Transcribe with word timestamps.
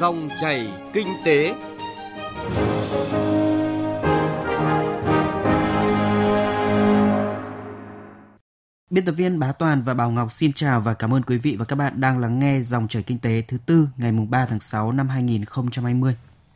Dòng 0.00 0.28
chảy 0.36 0.68
kinh 0.92 1.06
tế. 1.24 1.54
Biên 8.90 9.04
tập 9.04 9.12
viên 9.12 9.38
Bá 9.38 9.52
Toàn 9.52 9.82
và 9.82 9.94
Bảo 9.94 10.10
Ngọc 10.10 10.32
xin 10.32 10.52
chào 10.52 10.80
và 10.80 10.94
cảm 10.94 11.14
ơn 11.14 11.22
quý 11.22 11.38
vị 11.38 11.56
và 11.58 11.64
các 11.64 11.76
bạn 11.76 12.00
đang 12.00 12.18
lắng 12.18 12.38
nghe 12.38 12.60
dòng 12.60 12.88
chảy 12.88 13.02
kinh 13.02 13.18
tế 13.18 13.42
thứ 13.48 13.56
tư 13.66 13.86
ngày 13.96 14.12
3 14.30 14.46
tháng 14.46 14.60
6 14.60 14.92
năm 14.92 15.08
2020. 15.08 16.14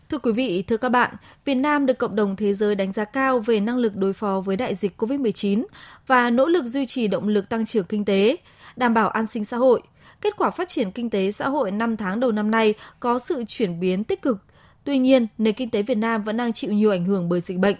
Thưa 0.08 0.18
quý 0.18 0.32
vị, 0.32 0.64
thưa 0.66 0.76
các 0.76 0.88
bạn, 0.88 1.14
Việt 1.44 1.54
Nam 1.54 1.86
được 1.86 1.98
cộng 1.98 2.16
đồng 2.16 2.36
thế 2.36 2.54
giới 2.54 2.74
đánh 2.74 2.92
giá 2.92 3.04
cao 3.04 3.38
về 3.38 3.60
năng 3.60 3.76
lực 3.76 3.96
đối 3.96 4.12
phó 4.12 4.40
với 4.40 4.56
đại 4.56 4.74
dịch 4.74 5.02
COVID-19 5.02 5.64
và 6.06 6.30
nỗ 6.30 6.46
lực 6.46 6.64
duy 6.64 6.86
trì 6.86 7.08
động 7.08 7.28
lực 7.28 7.48
tăng 7.48 7.66
trưởng 7.66 7.86
kinh 7.86 8.04
tế, 8.04 8.36
đảm 8.76 8.94
bảo 8.94 9.08
an 9.08 9.26
sinh 9.26 9.44
xã 9.44 9.56
hội. 9.56 9.82
Kết 10.24 10.36
quả 10.36 10.50
phát 10.50 10.68
triển 10.68 10.90
kinh 10.90 11.10
tế 11.10 11.30
xã 11.30 11.48
hội 11.48 11.70
5 11.70 11.96
tháng 11.96 12.20
đầu 12.20 12.32
năm 12.32 12.50
nay 12.50 12.74
có 13.00 13.18
sự 13.18 13.44
chuyển 13.48 13.80
biến 13.80 14.04
tích 14.04 14.22
cực. 14.22 14.38
Tuy 14.84 14.98
nhiên, 14.98 15.26
nền 15.38 15.54
kinh 15.54 15.70
tế 15.70 15.82
Việt 15.82 15.94
Nam 15.94 16.22
vẫn 16.22 16.36
đang 16.36 16.52
chịu 16.52 16.72
nhiều 16.72 16.90
ảnh 16.90 17.04
hưởng 17.04 17.28
bởi 17.28 17.40
dịch 17.40 17.58
bệnh. 17.58 17.76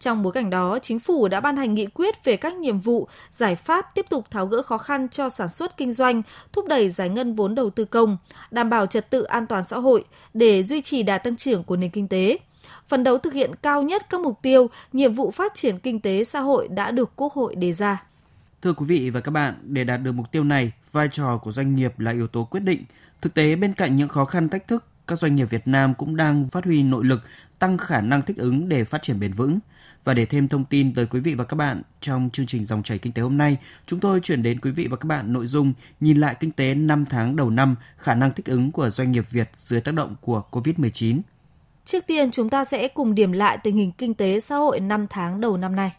Trong 0.00 0.22
bối 0.22 0.32
cảnh 0.32 0.50
đó, 0.50 0.78
chính 0.82 1.00
phủ 1.00 1.28
đã 1.28 1.40
ban 1.40 1.56
hành 1.56 1.74
nghị 1.74 1.86
quyết 1.86 2.24
về 2.24 2.36
các 2.36 2.54
nhiệm 2.54 2.80
vụ, 2.80 3.08
giải 3.30 3.54
pháp 3.54 3.94
tiếp 3.94 4.06
tục 4.08 4.30
tháo 4.30 4.46
gỡ 4.46 4.62
khó 4.62 4.78
khăn 4.78 5.08
cho 5.08 5.28
sản 5.28 5.48
xuất 5.48 5.76
kinh 5.76 5.92
doanh, 5.92 6.22
thúc 6.52 6.66
đẩy 6.68 6.90
giải 6.90 7.08
ngân 7.08 7.34
vốn 7.34 7.54
đầu 7.54 7.70
tư 7.70 7.84
công, 7.84 8.18
đảm 8.50 8.70
bảo 8.70 8.86
trật 8.86 9.10
tự 9.10 9.22
an 9.22 9.46
toàn 9.46 9.64
xã 9.64 9.78
hội 9.78 10.04
để 10.34 10.62
duy 10.62 10.80
trì 10.80 11.02
đà 11.02 11.18
tăng 11.18 11.36
trưởng 11.36 11.64
của 11.64 11.76
nền 11.76 11.90
kinh 11.90 12.08
tế. 12.08 12.38
Phần 12.88 13.04
đấu 13.04 13.18
thực 13.18 13.32
hiện 13.32 13.50
cao 13.62 13.82
nhất 13.82 14.10
các 14.10 14.20
mục 14.20 14.42
tiêu, 14.42 14.70
nhiệm 14.92 15.14
vụ 15.14 15.30
phát 15.30 15.54
triển 15.54 15.78
kinh 15.78 16.00
tế 16.00 16.24
xã 16.24 16.40
hội 16.40 16.68
đã 16.68 16.90
được 16.90 17.10
Quốc 17.16 17.32
hội 17.32 17.54
đề 17.54 17.72
ra. 17.72 18.06
Thưa 18.66 18.72
quý 18.72 18.86
vị 18.86 19.10
và 19.10 19.20
các 19.20 19.30
bạn, 19.30 19.54
để 19.62 19.84
đạt 19.84 20.02
được 20.02 20.12
mục 20.12 20.32
tiêu 20.32 20.44
này, 20.44 20.72
vai 20.92 21.08
trò 21.12 21.38
của 21.38 21.52
doanh 21.52 21.74
nghiệp 21.74 22.00
là 22.00 22.10
yếu 22.10 22.26
tố 22.26 22.44
quyết 22.44 22.60
định. 22.60 22.84
Thực 23.22 23.34
tế 23.34 23.56
bên 23.56 23.74
cạnh 23.74 23.96
những 23.96 24.08
khó 24.08 24.24
khăn 24.24 24.48
thách 24.48 24.68
thức, 24.68 24.84
các 25.06 25.18
doanh 25.18 25.36
nghiệp 25.36 25.44
Việt 25.50 25.68
Nam 25.68 25.94
cũng 25.94 26.16
đang 26.16 26.48
phát 26.48 26.64
huy 26.64 26.82
nội 26.82 27.04
lực, 27.04 27.20
tăng 27.58 27.78
khả 27.78 28.00
năng 28.00 28.22
thích 28.22 28.36
ứng 28.36 28.68
để 28.68 28.84
phát 28.84 29.02
triển 29.02 29.20
bền 29.20 29.32
vững. 29.32 29.58
Và 30.04 30.14
để 30.14 30.26
thêm 30.26 30.48
thông 30.48 30.64
tin 30.64 30.94
tới 30.94 31.06
quý 31.06 31.20
vị 31.20 31.34
và 31.34 31.44
các 31.44 31.54
bạn 31.54 31.82
trong 32.00 32.30
chương 32.32 32.46
trình 32.46 32.64
dòng 32.64 32.82
chảy 32.82 32.98
kinh 32.98 33.12
tế 33.12 33.22
hôm 33.22 33.38
nay, 33.38 33.56
chúng 33.86 34.00
tôi 34.00 34.20
chuyển 34.20 34.42
đến 34.42 34.60
quý 34.60 34.70
vị 34.70 34.86
và 34.90 34.96
các 34.96 35.06
bạn 35.06 35.32
nội 35.32 35.46
dung 35.46 35.72
nhìn 36.00 36.20
lại 36.20 36.36
kinh 36.40 36.52
tế 36.52 36.74
5 36.74 37.04
tháng 37.06 37.36
đầu 37.36 37.50
năm, 37.50 37.76
khả 37.96 38.14
năng 38.14 38.32
thích 38.32 38.46
ứng 38.46 38.72
của 38.72 38.90
doanh 38.90 39.12
nghiệp 39.12 39.24
Việt 39.30 39.50
dưới 39.56 39.80
tác 39.80 39.94
động 39.94 40.16
của 40.20 40.42
COVID-19. 40.50 41.20
Trước 41.84 42.06
tiên, 42.06 42.30
chúng 42.30 42.50
ta 42.50 42.64
sẽ 42.64 42.88
cùng 42.88 43.14
điểm 43.14 43.32
lại 43.32 43.58
tình 43.62 43.76
hình 43.76 43.92
kinh 43.92 44.14
tế 44.14 44.40
xã 44.40 44.56
hội 44.56 44.80
5 44.80 45.06
tháng 45.10 45.40
đầu 45.40 45.56
năm 45.56 45.76
nay. 45.76 45.92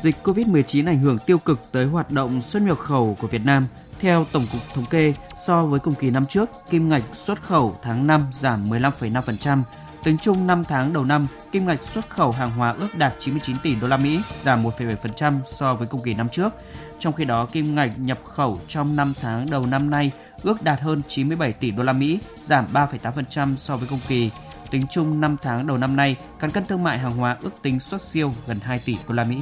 Dịch 0.00 0.16
COVID-19 0.24 0.86
ảnh 0.86 0.98
hưởng 0.98 1.18
tiêu 1.18 1.38
cực 1.38 1.72
tới 1.72 1.86
hoạt 1.86 2.10
động 2.10 2.40
xuất 2.40 2.62
nhập 2.62 2.78
khẩu 2.78 3.16
của 3.20 3.26
Việt 3.26 3.44
Nam. 3.44 3.66
Theo 4.00 4.24
Tổng 4.32 4.46
cục 4.52 4.60
Thống 4.74 4.84
kê, 4.90 5.14
so 5.46 5.66
với 5.66 5.80
cùng 5.80 5.94
kỳ 5.94 6.10
năm 6.10 6.26
trước, 6.26 6.50
kim 6.70 6.88
ngạch 6.88 7.04
xuất 7.12 7.42
khẩu 7.42 7.76
tháng 7.82 8.06
5 8.06 8.26
giảm 8.32 8.70
15,5%, 8.70 9.62
Tính 10.04 10.18
chung 10.18 10.46
5 10.46 10.64
tháng 10.64 10.92
đầu 10.92 11.04
năm, 11.04 11.26
kim 11.52 11.66
ngạch 11.66 11.82
xuất 11.82 12.10
khẩu 12.10 12.32
hàng 12.32 12.50
hóa 12.50 12.74
ước 12.78 12.88
đạt 12.94 13.14
99 13.18 13.56
tỷ 13.62 13.74
đô 13.74 13.88
la 13.88 13.96
Mỹ, 13.96 14.20
giảm 14.42 14.62
1,7% 14.62 15.40
so 15.46 15.74
với 15.74 15.86
cùng 15.86 16.02
kỳ 16.02 16.14
năm 16.14 16.28
trước. 16.28 16.54
Trong 16.98 17.12
khi 17.12 17.24
đó, 17.24 17.46
kim 17.46 17.74
ngạch 17.74 17.98
nhập 17.98 18.18
khẩu 18.24 18.60
trong 18.68 18.96
5 18.96 19.12
tháng 19.20 19.50
đầu 19.50 19.66
năm 19.66 19.90
nay 19.90 20.12
ước 20.42 20.62
đạt 20.62 20.80
hơn 20.80 21.02
97 21.08 21.52
tỷ 21.52 21.70
đô 21.70 21.82
la 21.82 21.92
Mỹ, 21.92 22.18
giảm 22.42 22.66
3,8% 22.72 23.56
so 23.56 23.76
với 23.76 23.88
cùng 23.88 24.00
kỳ. 24.08 24.30
Tính 24.70 24.82
chung 24.90 25.20
5 25.20 25.36
tháng 25.42 25.66
đầu 25.66 25.78
năm 25.78 25.96
nay, 25.96 26.16
cán 26.40 26.50
cân 26.50 26.66
thương 26.66 26.82
mại 26.82 26.98
hàng 26.98 27.16
hóa 27.16 27.36
ước 27.42 27.62
tính 27.62 27.80
xuất 27.80 28.00
siêu 28.00 28.32
gần 28.46 28.58
2 28.62 28.80
tỷ 28.84 28.96
đô 29.08 29.14
la 29.14 29.24
Mỹ. 29.24 29.36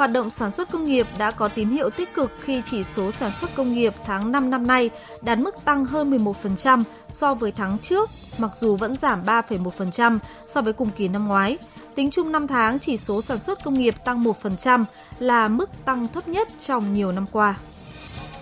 Hoạt 0.00 0.12
động 0.12 0.30
sản 0.30 0.50
xuất 0.50 0.70
công 0.70 0.84
nghiệp 0.84 1.06
đã 1.18 1.30
có 1.30 1.48
tín 1.48 1.68
hiệu 1.68 1.90
tích 1.90 2.14
cực 2.14 2.32
khi 2.40 2.62
chỉ 2.64 2.84
số 2.84 3.10
sản 3.10 3.30
xuất 3.32 3.50
công 3.54 3.72
nghiệp 3.72 3.94
tháng 4.04 4.32
5 4.32 4.50
năm 4.50 4.66
nay 4.66 4.90
đạt 5.22 5.38
mức 5.38 5.64
tăng 5.64 5.84
hơn 5.84 6.10
11% 6.10 6.82
so 7.08 7.34
với 7.34 7.52
tháng 7.52 7.78
trước, 7.78 8.10
mặc 8.38 8.50
dù 8.54 8.76
vẫn 8.76 8.96
giảm 8.96 9.22
3,1% 9.22 10.18
so 10.48 10.60
với 10.60 10.72
cùng 10.72 10.90
kỳ 10.96 11.08
năm 11.08 11.28
ngoái. 11.28 11.58
Tính 11.94 12.10
chung 12.10 12.32
5 12.32 12.46
tháng, 12.46 12.78
chỉ 12.78 12.96
số 12.96 13.22
sản 13.22 13.38
xuất 13.38 13.64
công 13.64 13.78
nghiệp 13.78 13.94
tăng 14.04 14.24
1% 14.24 14.84
là 15.18 15.48
mức 15.48 15.70
tăng 15.84 16.08
thấp 16.08 16.28
nhất 16.28 16.48
trong 16.60 16.94
nhiều 16.94 17.12
năm 17.12 17.24
qua. 17.32 17.54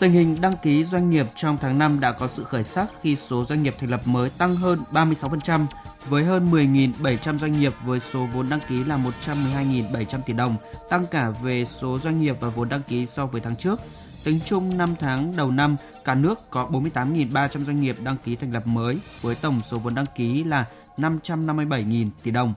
Tình 0.00 0.12
hình 0.12 0.36
đăng 0.41 0.56
ký 0.62 0.84
doanh 0.84 1.10
nghiệp 1.10 1.26
trong 1.34 1.59
tháng 1.60 1.78
5 1.78 2.00
đã 2.00 2.12
có 2.12 2.28
sự 2.28 2.44
khởi 2.44 2.64
sắc 2.64 2.86
khi 3.03 3.16
số 3.16 3.44
doanh 3.44 3.62
nghiệp 3.62 3.75
thành 3.81 3.91
lập 3.91 4.00
mới 4.04 4.31
tăng 4.31 4.56
hơn 4.56 4.78
36% 4.92 5.66
với 6.09 6.25
hơn 6.25 6.50
10.700 6.50 7.38
doanh 7.38 7.53
nghiệp 7.53 7.72
với 7.84 8.00
số 8.00 8.26
vốn 8.34 8.48
đăng 8.48 8.60
ký 8.69 8.84
là 8.84 8.98
112.700 9.25 10.20
tỷ 10.26 10.32
đồng, 10.32 10.56
tăng 10.88 11.06
cả 11.06 11.31
về 11.31 11.64
số 11.64 11.98
doanh 11.98 12.20
nghiệp 12.20 12.37
và 12.41 12.48
vốn 12.48 12.69
đăng 12.69 12.82
ký 12.82 13.06
so 13.06 13.26
với 13.26 13.41
tháng 13.41 13.56
trước. 13.56 13.81
Tính 14.25 14.38
chung 14.44 14.78
5 14.78 14.94
tháng 15.00 15.37
đầu 15.37 15.50
năm, 15.50 15.76
cả 16.04 16.14
nước 16.14 16.38
có 16.50 16.69
48.300 16.70 17.64
doanh 17.64 17.81
nghiệp 17.81 17.97
đăng 18.03 18.16
ký 18.25 18.37
thành 18.37 18.53
lập 18.53 18.66
mới 18.66 18.98
với 19.22 19.34
tổng 19.34 19.60
số 19.64 19.78
vốn 19.78 19.94
đăng 19.94 20.06
ký 20.14 20.44
là 20.44 20.66
557.000 20.97 22.08
tỷ 22.22 22.31
đồng. 22.31 22.54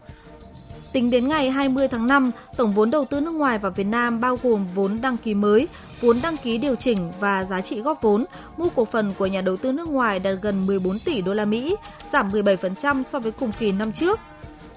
Tính 0.92 1.10
đến 1.10 1.28
ngày 1.28 1.52
20 1.52 1.88
tháng 1.88 2.08
5, 2.08 2.32
tổng 2.58 2.72
vốn 2.72 2.92
đầu 2.92 3.06
tư 3.06 3.22
nước 3.22 3.34
ngoài 3.34 3.60
vào 3.60 3.72
Việt 3.72 3.84
Nam 3.84 4.20
bao 4.20 4.38
gồm 4.44 4.68
vốn 4.76 5.02
đăng 5.02 5.18
ký 5.18 5.34
mới, 5.34 5.68
vốn 6.02 6.18
đăng 6.24 6.38
ký 6.38 6.58
điều 6.58 6.76
chỉnh 6.76 7.12
và 7.20 7.44
giá 7.44 7.62
trị 7.62 7.82
góp 7.82 8.02
vốn, 8.02 8.26
mua 8.58 8.70
cổ 8.76 8.86
phần 8.86 9.14
của 9.18 9.26
nhà 9.26 9.42
đầu 9.42 9.58
tư 9.58 9.72
nước 9.72 9.90
ngoài 9.90 10.20
đạt 10.20 10.36
gần 10.42 10.66
14 10.66 11.00
tỷ 11.00 11.22
đô 11.22 11.34
la 11.34 11.46
Mỹ, 11.46 11.76
giảm 12.14 12.30
17% 12.30 13.04
so 13.04 13.20
với 13.20 13.32
cùng 13.32 13.52
kỳ 13.52 13.72
năm 13.72 13.92
trước. 13.92 14.20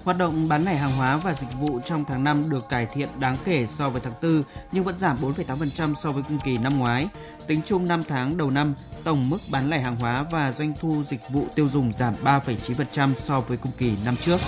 Hoạt 0.03 0.17
động 0.17 0.47
bán 0.49 0.65
lẻ 0.65 0.75
hàng 0.75 0.91
hóa 0.91 1.17
và 1.17 1.33
dịch 1.33 1.59
vụ 1.59 1.79
trong 1.85 2.05
tháng 2.05 2.23
5 2.23 2.49
được 2.49 2.69
cải 2.69 2.85
thiện 2.85 3.09
đáng 3.19 3.37
kể 3.45 3.67
so 3.67 3.89
với 3.89 4.01
tháng 4.03 4.13
4 4.21 4.41
nhưng 4.71 4.83
vẫn 4.83 4.99
giảm 4.99 5.17
4,8% 5.21 5.93
so 5.93 6.11
với 6.11 6.23
cùng 6.27 6.39
kỳ 6.43 6.57
năm 6.57 6.77
ngoái. 6.77 7.07
Tính 7.47 7.61
chung 7.65 7.87
5 7.87 8.03
tháng 8.07 8.37
đầu 8.37 8.51
năm, 8.51 8.73
tổng 9.03 9.29
mức 9.29 9.37
bán 9.51 9.69
lẻ 9.69 9.79
hàng 9.79 9.95
hóa 9.95 10.25
và 10.31 10.51
doanh 10.51 10.73
thu 10.79 11.03
dịch 11.07 11.29
vụ 11.29 11.45
tiêu 11.55 11.67
dùng 11.67 11.93
giảm 11.93 12.15
3,9% 12.23 13.15
so 13.15 13.41
với 13.41 13.57
cùng 13.57 13.71
kỳ 13.77 13.91
năm 14.05 14.15
trước. 14.15 14.39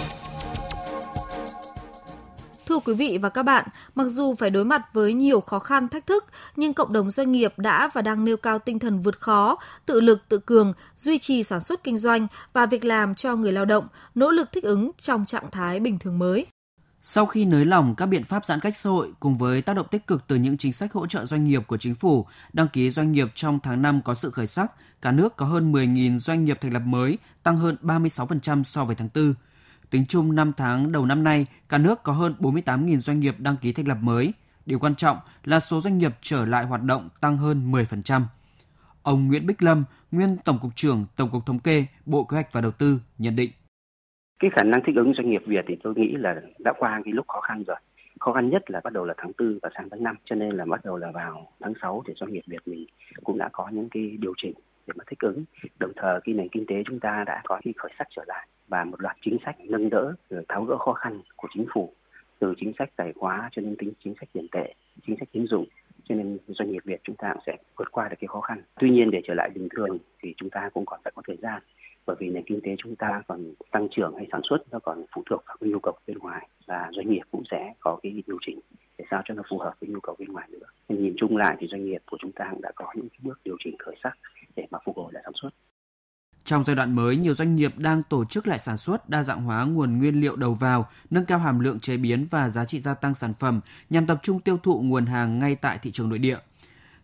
Thưa 2.77 2.91
quý 2.91 2.93
vị 2.93 3.17
và 3.21 3.29
các 3.29 3.43
bạn, 3.43 3.67
mặc 3.95 4.05
dù 4.07 4.35
phải 4.35 4.49
đối 4.49 4.65
mặt 4.65 4.81
với 4.93 5.13
nhiều 5.13 5.41
khó 5.41 5.59
khăn 5.59 5.88
thách 5.88 6.07
thức, 6.07 6.25
nhưng 6.55 6.73
cộng 6.73 6.93
đồng 6.93 7.11
doanh 7.11 7.31
nghiệp 7.31 7.53
đã 7.57 7.89
và 7.93 8.01
đang 8.01 8.25
nêu 8.25 8.38
cao 8.38 8.59
tinh 8.59 8.79
thần 8.79 9.01
vượt 9.01 9.19
khó, 9.19 9.57
tự 9.85 10.01
lực 10.01 10.29
tự 10.29 10.38
cường, 10.38 10.73
duy 10.97 11.17
trì 11.17 11.43
sản 11.43 11.59
xuất 11.59 11.83
kinh 11.83 11.97
doanh 11.97 12.27
và 12.53 12.65
việc 12.65 12.85
làm 12.85 13.15
cho 13.15 13.35
người 13.35 13.51
lao 13.51 13.65
động, 13.65 13.88
nỗ 14.15 14.31
lực 14.31 14.49
thích 14.51 14.63
ứng 14.63 14.91
trong 14.97 15.25
trạng 15.25 15.51
thái 15.51 15.79
bình 15.79 15.99
thường 15.99 16.19
mới. 16.19 16.45
Sau 17.01 17.25
khi 17.25 17.45
nới 17.45 17.65
lỏng 17.65 17.95
các 17.95 18.05
biện 18.05 18.23
pháp 18.23 18.45
giãn 18.45 18.59
cách 18.59 18.77
xã 18.77 18.89
hội 18.89 19.11
cùng 19.19 19.38
với 19.38 19.61
tác 19.61 19.75
động 19.75 19.88
tích 19.91 20.07
cực 20.07 20.27
từ 20.27 20.35
những 20.35 20.57
chính 20.57 20.73
sách 20.73 20.94
hỗ 20.94 21.07
trợ 21.07 21.25
doanh 21.25 21.44
nghiệp 21.44 21.67
của 21.67 21.77
chính 21.77 21.95
phủ, 21.95 22.25
đăng 22.53 22.67
ký 22.67 22.91
doanh 22.91 23.11
nghiệp 23.11 23.27
trong 23.35 23.59
tháng 23.63 23.81
5 23.81 24.01
có 24.05 24.13
sự 24.13 24.31
khởi 24.31 24.47
sắc, 24.47 24.71
cả 25.01 25.11
nước 25.11 25.35
có 25.35 25.45
hơn 25.45 25.71
10.000 25.71 26.17
doanh 26.17 26.45
nghiệp 26.45 26.57
thành 26.61 26.73
lập 26.73 26.83
mới, 26.85 27.17
tăng 27.44 27.57
hơn 27.57 27.75
36% 27.81 28.63
so 28.63 28.85
với 28.85 28.95
tháng 28.95 29.09
4. 29.15 29.33
Tính 29.89 30.05
chung 30.07 30.35
5 30.35 30.51
tháng 30.57 30.91
đầu 30.91 31.05
năm 31.05 31.23
nay, 31.23 31.45
cả 31.69 31.77
nước 31.77 32.03
có 32.03 32.13
hơn 32.13 32.33
48.000 32.39 32.97
doanh 32.97 33.19
nghiệp 33.19 33.35
đăng 33.39 33.55
ký 33.61 33.73
thành 33.73 33.87
lập 33.87 33.97
mới. 34.01 34.33
Điều 34.65 34.79
quan 34.79 34.95
trọng 34.95 35.17
là 35.43 35.59
số 35.59 35.81
doanh 35.81 35.97
nghiệp 35.97 36.11
trở 36.21 36.45
lại 36.45 36.65
hoạt 36.65 36.83
động 36.83 37.09
tăng 37.21 37.37
hơn 37.37 37.71
10%. 37.71 38.21
Ông 39.03 39.27
Nguyễn 39.27 39.45
Bích 39.45 39.63
Lâm, 39.63 39.83
nguyên 40.11 40.37
Tổng 40.45 40.59
cục 40.61 40.71
trưởng 40.75 41.05
Tổng 41.15 41.29
cục 41.31 41.45
Thống 41.45 41.59
kê, 41.59 41.85
Bộ 42.05 42.23
Kế 42.23 42.35
hoạch 42.35 42.53
và 42.53 42.61
Đầu 42.61 42.71
tư 42.71 42.99
nhận 43.17 43.35
định. 43.35 43.51
Cái 44.39 44.51
khả 44.55 44.63
năng 44.63 44.81
thích 44.85 44.95
ứng 44.95 45.13
doanh 45.17 45.29
nghiệp 45.29 45.41
Việt 45.45 45.65
thì 45.67 45.75
tôi 45.83 45.93
nghĩ 45.95 46.15
là 46.17 46.41
đã 46.59 46.73
qua 46.79 47.01
cái 47.05 47.13
lúc 47.13 47.27
khó 47.27 47.41
khăn 47.41 47.63
rồi. 47.67 47.77
Khó 48.19 48.33
khăn 48.33 48.49
nhất 48.49 48.71
là 48.71 48.81
bắt 48.83 48.93
đầu 48.93 49.05
là 49.05 49.13
tháng 49.17 49.31
4 49.39 49.59
và 49.61 49.69
sang 49.75 49.89
tháng 49.91 50.03
5, 50.03 50.15
cho 50.25 50.35
nên 50.35 50.49
là 50.49 50.65
bắt 50.65 50.85
đầu 50.85 50.97
là 50.97 51.11
vào 51.11 51.47
tháng 51.59 51.73
6 51.81 52.03
thì 52.07 52.13
doanh 52.17 52.33
nghiệp 52.33 52.43
Việt 52.47 52.67
mình 52.67 52.85
cũng 53.23 53.37
đã 53.37 53.49
có 53.51 53.69
những 53.71 53.89
cái 53.89 54.17
điều 54.19 54.33
chỉnh 54.37 54.53
để 54.87 54.93
mà 54.97 55.03
thích 55.07 55.19
ứng. 55.19 55.43
Đồng 55.79 55.91
thời 55.95 56.19
cái 56.23 56.35
nền 56.35 56.49
kinh 56.49 56.65
tế 56.67 56.75
chúng 56.85 56.99
ta 56.99 57.23
đã 57.27 57.41
có 57.43 57.59
cái 57.63 57.73
khởi 57.77 57.91
sắc 57.97 58.07
trở 58.15 58.23
lại 58.27 58.47
và 58.67 58.83
một 58.83 59.01
loạt 59.01 59.17
chính 59.22 59.38
sách 59.45 59.55
nâng 59.59 59.89
đỡ 59.89 60.13
rồi 60.29 60.45
tháo 60.47 60.63
gỡ 60.63 60.78
khó 60.78 60.94
khăn 60.94 61.22
của 61.35 61.47
chính 61.53 61.66
phủ 61.73 61.94
từ 62.39 62.53
chính 62.57 62.73
sách 62.79 62.89
tài 62.95 63.13
khóa 63.13 63.50
cho 63.51 63.61
đến 63.61 63.75
tính 63.79 63.94
chính 64.03 64.13
sách 64.19 64.29
tiền 64.33 64.47
tệ, 64.51 64.73
chính 65.07 65.16
sách 65.19 65.29
tín 65.31 65.45
dụng 65.47 65.66
cho 66.09 66.16
nên 66.16 66.38
doanh 66.47 66.72
nghiệp 66.72 66.83
Việt 66.85 67.01
chúng 67.03 67.16
ta 67.16 67.33
cũng 67.33 67.44
sẽ 67.45 67.57
vượt 67.77 67.91
qua 67.91 68.07
được 68.09 68.16
cái 68.19 68.27
khó 68.27 68.41
khăn. 68.41 68.61
Tuy 68.79 68.89
nhiên 68.89 69.11
để 69.11 69.22
trở 69.27 69.33
lại 69.33 69.50
bình 69.56 69.68
thường 69.75 69.97
thì 70.24 70.33
chúng 70.38 70.50
ta 70.50 70.69
cũng 70.74 70.86
còn 70.86 71.00
phải 71.03 71.13
có 71.15 71.21
thời 71.27 71.38
gian 71.41 71.62
bởi 72.06 72.15
vì 72.19 72.30
nền 72.30 72.44
kinh 72.44 72.62
tế 72.63 72.75
chúng 72.77 72.95
ta 72.95 73.21
còn 73.27 73.53
tăng 73.71 73.88
trưởng 73.91 74.15
hay 74.15 74.27
sản 74.31 74.41
xuất 74.44 74.57
nó 74.71 74.80
còn 74.80 75.06
phụ 75.15 75.24
thuộc 75.30 75.44
vào 75.47 75.57
cái 75.59 75.69
nhu 75.69 75.80
cầu 75.80 75.94
bên 76.07 76.18
ngoài 76.18 76.47
và 76.65 76.89
doanh 76.95 77.09
nghiệp 77.09 77.21
cũng 77.31 77.44
sẽ 77.51 77.74
có 77.80 78.00
cái 78.03 78.24
điều 78.27 78.38
chỉnh 78.45 78.59
để 78.97 79.06
sao 79.12 79.21
cho 79.25 79.33
nó 79.33 79.44
phù 79.50 79.57
hợp 79.57 79.74
với 79.81 79.89
nhu 79.89 80.00
cầu 80.00 80.15
bên 80.19 80.27
ngoài 80.27 80.47
nữa. 80.51 80.68
Nên 80.89 81.03
nhìn 81.03 81.13
chung 81.18 81.38
lại 81.38 81.56
thì 81.59 81.68
doanh 81.68 81.86
nghiệp 81.86 82.01
của 82.12 82.18
chúng 82.19 82.31
ta 82.31 82.47
cũng 82.51 82.62
đã 82.62 82.71
có 82.75 82.86
những 82.95 83.09
cái 83.09 83.19
bước 83.21 83.39
điều 83.45 83.56
chỉnh 83.59 83.75
khởi 83.80 83.95
sắc 84.03 84.18
để 84.56 84.65
mà 84.71 84.80
phục 84.86 84.97
hồi 84.97 85.12
lại. 85.13 85.24
Trong 86.47 86.63
giai 86.63 86.75
đoạn 86.75 86.95
mới, 86.95 87.17
nhiều 87.17 87.33
doanh 87.33 87.55
nghiệp 87.55 87.77
đang 87.77 88.03
tổ 88.03 88.25
chức 88.25 88.47
lại 88.47 88.59
sản 88.59 88.77
xuất, 88.77 89.09
đa 89.09 89.23
dạng 89.23 89.44
hóa 89.44 89.65
nguồn 89.65 89.97
nguyên 89.97 90.21
liệu 90.21 90.35
đầu 90.35 90.53
vào, 90.53 90.89
nâng 91.09 91.25
cao 91.25 91.39
hàm 91.39 91.59
lượng 91.59 91.79
chế 91.79 91.97
biến 91.97 92.27
và 92.29 92.49
giá 92.49 92.65
trị 92.65 92.81
gia 92.81 92.94
tăng 92.94 93.15
sản 93.15 93.33
phẩm 93.33 93.61
nhằm 93.89 94.07
tập 94.07 94.19
trung 94.23 94.39
tiêu 94.39 94.57
thụ 94.63 94.81
nguồn 94.81 95.05
hàng 95.05 95.39
ngay 95.39 95.55
tại 95.55 95.79
thị 95.81 95.91
trường 95.91 96.09
nội 96.09 96.19
địa. 96.19 96.38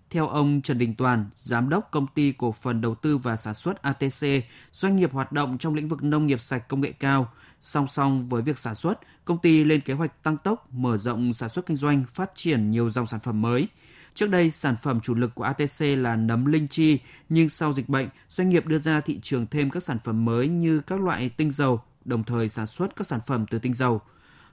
Theo 0.09 0.27
ông 0.27 0.61
Trần 0.61 0.77
Đình 0.77 0.95
Toàn, 0.95 1.25
Giám 1.33 1.69
đốc 1.69 1.91
Công 1.91 2.07
ty 2.07 2.31
Cổ 2.31 2.51
phần 2.51 2.81
Đầu 2.81 2.95
tư 2.95 3.17
và 3.17 3.37
Sản 3.37 3.53
xuất 3.53 3.81
ATC, 3.81 4.27
doanh 4.73 4.95
nghiệp 4.95 5.11
hoạt 5.13 5.31
động 5.31 5.57
trong 5.57 5.73
lĩnh 5.73 5.87
vực 5.87 6.03
nông 6.03 6.27
nghiệp 6.27 6.41
sạch 6.41 6.67
công 6.67 6.81
nghệ 6.81 6.91
cao. 6.91 7.31
Song 7.61 7.87
song 7.87 8.29
với 8.29 8.41
việc 8.41 8.59
sản 8.59 8.75
xuất, 8.75 8.99
công 9.25 9.37
ty 9.37 9.63
lên 9.63 9.81
kế 9.81 9.93
hoạch 9.93 10.23
tăng 10.23 10.37
tốc, 10.37 10.73
mở 10.73 10.97
rộng 10.97 11.33
sản 11.33 11.49
xuất 11.49 11.65
kinh 11.65 11.77
doanh, 11.77 12.03
phát 12.13 12.31
triển 12.35 12.71
nhiều 12.71 12.89
dòng 12.89 13.05
sản 13.05 13.19
phẩm 13.19 13.41
mới. 13.41 13.67
Trước 14.13 14.29
đây, 14.29 14.51
sản 14.51 14.75
phẩm 14.83 14.99
chủ 15.03 15.15
lực 15.15 15.31
của 15.35 15.43
ATC 15.43 15.81
là 15.97 16.15
nấm 16.15 16.45
linh 16.45 16.67
chi, 16.67 16.99
nhưng 17.29 17.49
sau 17.49 17.73
dịch 17.73 17.89
bệnh, 17.89 18.07
doanh 18.27 18.49
nghiệp 18.49 18.65
đưa 18.65 18.77
ra 18.77 19.01
thị 19.01 19.19
trường 19.21 19.45
thêm 19.51 19.69
các 19.69 19.83
sản 19.83 19.97
phẩm 20.03 20.25
mới 20.25 20.47
như 20.47 20.81
các 20.87 21.01
loại 21.01 21.31
tinh 21.37 21.51
dầu, 21.51 21.79
đồng 22.05 22.23
thời 22.23 22.49
sản 22.49 22.67
xuất 22.67 22.95
các 22.95 23.07
sản 23.07 23.19
phẩm 23.27 23.45
từ 23.51 23.59
tinh 23.59 23.73
dầu. 23.73 24.01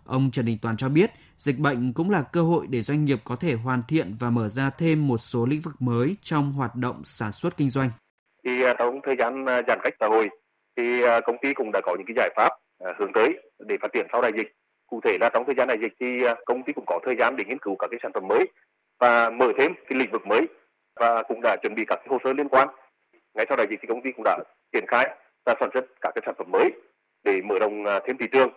Ông 0.06 0.30
Trần 0.30 0.44
Đình 0.46 0.58
Toàn 0.62 0.76
cho 0.76 0.88
biết, 0.88 1.10
dịch 1.36 1.58
bệnh 1.58 1.92
cũng 1.92 2.10
là 2.10 2.22
cơ 2.32 2.42
hội 2.42 2.66
để 2.70 2.82
doanh 2.82 3.04
nghiệp 3.04 3.18
có 3.24 3.36
thể 3.36 3.54
hoàn 3.54 3.82
thiện 3.88 4.14
và 4.20 4.30
mở 4.30 4.48
ra 4.48 4.70
thêm 4.70 5.08
một 5.08 5.18
số 5.18 5.46
lĩnh 5.46 5.60
vực 5.60 5.74
mới 5.78 6.16
trong 6.22 6.52
hoạt 6.52 6.76
động 6.76 7.04
sản 7.04 7.32
xuất 7.32 7.56
kinh 7.56 7.70
doanh. 7.70 7.90
Thì 8.44 8.62
à, 8.62 8.74
trong 8.78 9.00
thời 9.04 9.16
gian 9.18 9.44
à, 9.46 9.62
giãn 9.68 9.78
cách 9.82 9.94
xã 10.00 10.06
hội, 10.06 10.28
thì 10.76 11.02
à, 11.02 11.20
công 11.26 11.36
ty 11.42 11.54
cũng 11.54 11.70
đã 11.72 11.80
có 11.84 11.96
những 11.98 12.06
cái 12.06 12.14
giải 12.16 12.30
pháp 12.36 12.52
hướng 12.98 13.12
tới 13.14 13.28
để 13.58 13.76
phát 13.82 13.88
triển 13.92 14.06
sau 14.12 14.22
đại 14.22 14.32
dịch. 14.36 14.52
Cụ 14.86 15.00
thể 15.04 15.16
là 15.20 15.30
trong 15.32 15.44
thời 15.46 15.54
gian 15.54 15.68
đại 15.68 15.78
dịch 15.80 15.92
thì 16.00 16.06
công 16.46 16.62
ty 16.62 16.72
cũng 16.72 16.84
có 16.86 17.00
thời 17.04 17.14
gian 17.18 17.36
để 17.36 17.44
nghiên 17.44 17.58
cứu 17.58 17.76
các 17.78 17.88
cái 17.90 18.00
sản 18.02 18.12
phẩm 18.14 18.28
mới 18.28 18.46
và 19.00 19.30
mở 19.30 19.46
thêm 19.58 19.72
cái 19.88 19.98
lĩnh 19.98 20.10
vực 20.12 20.26
mới 20.26 20.48
và 21.00 21.22
cũng 21.22 21.40
đã 21.42 21.56
chuẩn 21.62 21.74
bị 21.74 21.84
các 21.86 21.98
hồ 22.08 22.18
sơ 22.24 22.32
liên 22.32 22.48
quan. 22.48 22.68
Ngay 23.34 23.46
sau 23.48 23.56
đại 23.56 23.66
dịch 23.70 23.78
thì 23.82 23.88
công 23.88 24.02
ty 24.04 24.10
cũng 24.16 24.24
đã 24.24 24.38
triển 24.72 24.84
khai 24.88 25.16
và 25.46 25.54
sản 25.60 25.70
xuất 25.74 25.84
các 26.00 26.10
cái 26.14 26.22
sản 26.26 26.34
phẩm 26.38 26.50
mới 26.50 26.70
để 27.24 27.40
mở 27.44 27.54
rộng 27.60 27.84
à, 27.86 28.00
thêm 28.06 28.16
thị 28.18 28.26
trường 28.32 28.50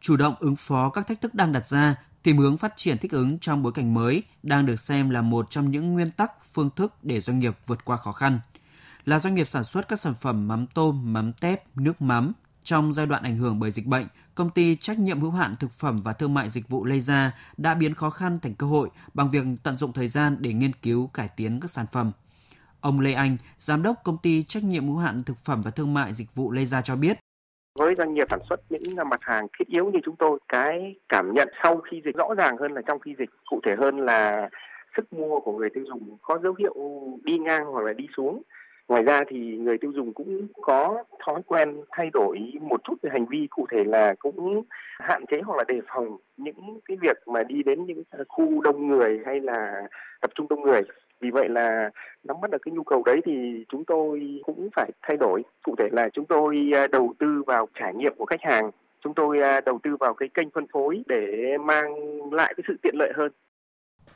chủ 0.00 0.16
động 0.16 0.34
ứng 0.40 0.56
phó 0.56 0.90
các 0.90 1.06
thách 1.06 1.20
thức 1.20 1.34
đang 1.34 1.52
đặt 1.52 1.66
ra, 1.66 1.96
tìm 2.22 2.36
hướng 2.36 2.56
phát 2.56 2.72
triển 2.76 2.98
thích 2.98 3.12
ứng 3.12 3.38
trong 3.38 3.62
bối 3.62 3.72
cảnh 3.74 3.94
mới 3.94 4.22
đang 4.42 4.66
được 4.66 4.76
xem 4.76 5.10
là 5.10 5.22
một 5.22 5.50
trong 5.50 5.70
những 5.70 5.92
nguyên 5.92 6.10
tắc, 6.10 6.32
phương 6.54 6.70
thức 6.76 6.92
để 7.02 7.20
doanh 7.20 7.38
nghiệp 7.38 7.52
vượt 7.66 7.84
qua 7.84 7.96
khó 7.96 8.12
khăn. 8.12 8.40
Là 9.04 9.18
doanh 9.18 9.34
nghiệp 9.34 9.48
sản 9.48 9.64
xuất 9.64 9.88
các 9.88 10.00
sản 10.00 10.14
phẩm 10.20 10.48
mắm 10.48 10.66
tôm, 10.74 11.12
mắm 11.12 11.32
tép, 11.40 11.76
nước 11.76 12.02
mắm, 12.02 12.32
trong 12.66 12.92
giai 12.92 13.06
đoạn 13.06 13.22
ảnh 13.22 13.36
hưởng 13.36 13.60
bởi 13.60 13.70
dịch 13.70 13.86
bệnh, 13.86 14.06
công 14.34 14.50
ty 14.50 14.76
trách 14.76 14.98
nhiệm 14.98 15.20
hữu 15.20 15.30
hạn 15.30 15.54
thực 15.60 15.70
phẩm 15.70 16.02
và 16.04 16.12
thương 16.12 16.34
mại 16.34 16.50
dịch 16.50 16.68
vụ 16.68 16.84
Lê 16.84 16.98
Gia 16.98 17.32
đã 17.56 17.74
biến 17.74 17.94
khó 17.94 18.10
khăn 18.10 18.38
thành 18.42 18.54
cơ 18.54 18.66
hội 18.66 18.88
bằng 19.14 19.28
việc 19.32 19.44
tận 19.64 19.76
dụng 19.76 19.92
thời 19.92 20.08
gian 20.08 20.36
để 20.40 20.52
nghiên 20.52 20.72
cứu 20.82 21.10
cải 21.14 21.28
tiến 21.36 21.60
các 21.62 21.70
sản 21.70 21.86
phẩm. 21.92 22.12
Ông 22.80 23.00
Lê 23.00 23.12
Anh, 23.12 23.36
giám 23.58 23.82
đốc 23.82 23.96
công 24.04 24.18
ty 24.22 24.42
trách 24.42 24.64
nhiệm 24.64 24.86
hữu 24.86 24.96
hạn 24.96 25.22
thực 25.26 25.36
phẩm 25.44 25.62
và 25.64 25.70
thương 25.70 25.94
mại 25.94 26.12
dịch 26.12 26.34
vụ 26.34 26.52
Lê 26.52 26.64
Gia 26.64 26.82
cho 26.82 26.96
biết, 26.96 27.16
với 27.78 27.94
doanh 27.98 28.14
nghiệp 28.14 28.26
sản 28.30 28.40
xuất 28.48 28.60
những 28.70 28.96
mặt 29.10 29.20
hàng 29.22 29.46
thiết 29.58 29.68
yếu 29.68 29.90
như 29.90 29.98
chúng 30.04 30.16
tôi 30.16 30.38
cái 30.48 30.94
cảm 31.08 31.34
nhận 31.34 31.48
sau 31.62 31.80
khi 31.90 32.02
dịch 32.04 32.16
rõ 32.16 32.34
ràng 32.34 32.56
hơn 32.56 32.72
là 32.72 32.82
trong 32.86 33.00
khi 33.00 33.14
dịch 33.18 33.30
cụ 33.46 33.60
thể 33.66 33.74
hơn 33.78 33.98
là 33.98 34.48
sức 34.96 35.12
mua 35.12 35.40
của 35.40 35.58
người 35.58 35.68
tiêu 35.74 35.84
dùng 35.88 36.16
có 36.22 36.38
dấu 36.42 36.54
hiệu 36.58 36.74
đi 37.24 37.38
ngang 37.38 37.64
hoặc 37.64 37.84
là 37.84 37.92
đi 37.92 38.06
xuống 38.16 38.42
ngoài 38.88 39.02
ra 39.02 39.24
thì 39.28 39.56
người 39.56 39.78
tiêu 39.78 39.92
dùng 39.94 40.12
cũng 40.14 40.46
có 40.62 41.04
thói 41.26 41.42
quen 41.46 41.76
thay 41.90 42.10
đổi 42.12 42.52
một 42.60 42.80
chút 42.84 42.94
về 43.02 43.10
hành 43.12 43.26
vi, 43.26 43.46
cụ 43.50 43.66
thể 43.70 43.84
là 43.84 44.14
cũng 44.18 44.62
hạn 44.98 45.26
chế 45.26 45.40
hoặc 45.44 45.56
là 45.56 45.64
đề 45.68 45.80
phòng 45.86 46.16
những 46.36 46.80
cái 46.84 46.96
việc 47.00 47.16
mà 47.26 47.42
đi 47.42 47.62
đến 47.62 47.86
những 47.86 48.02
khu 48.28 48.60
đông 48.60 48.88
người 48.88 49.20
hay 49.26 49.40
là 49.40 49.82
tập 50.20 50.30
trung 50.34 50.48
đông 50.48 50.62
người. 50.62 50.82
Vì 51.20 51.30
vậy 51.30 51.48
là 51.48 51.90
nắm 52.24 52.36
bắt 52.40 52.50
được 52.50 52.62
cái 52.62 52.72
nhu 52.72 52.82
cầu 52.82 53.02
đấy 53.06 53.20
thì 53.24 53.64
chúng 53.68 53.84
tôi 53.84 54.40
cũng 54.44 54.68
phải 54.76 54.90
thay 55.02 55.16
đổi. 55.16 55.42
Cụ 55.62 55.74
thể 55.78 55.88
là 55.92 56.08
chúng 56.08 56.26
tôi 56.26 56.70
à, 56.74 56.86
đầu 56.86 57.14
tư 57.18 57.42
vào 57.46 57.68
trải 57.74 57.94
nghiệm 57.94 58.14
của 58.16 58.26
khách 58.26 58.42
hàng. 58.42 58.70
Chúng 59.00 59.14
tôi 59.14 59.40
à, 59.40 59.60
đầu 59.60 59.78
tư 59.82 59.96
vào 60.00 60.14
cái 60.14 60.28
kênh 60.34 60.50
phân 60.50 60.66
phối 60.72 61.02
để 61.06 61.56
mang 61.58 61.94
lại 62.32 62.54
cái 62.56 62.64
sự 62.68 62.76
tiện 62.82 62.94
lợi 62.98 63.12
hơn. 63.16 63.32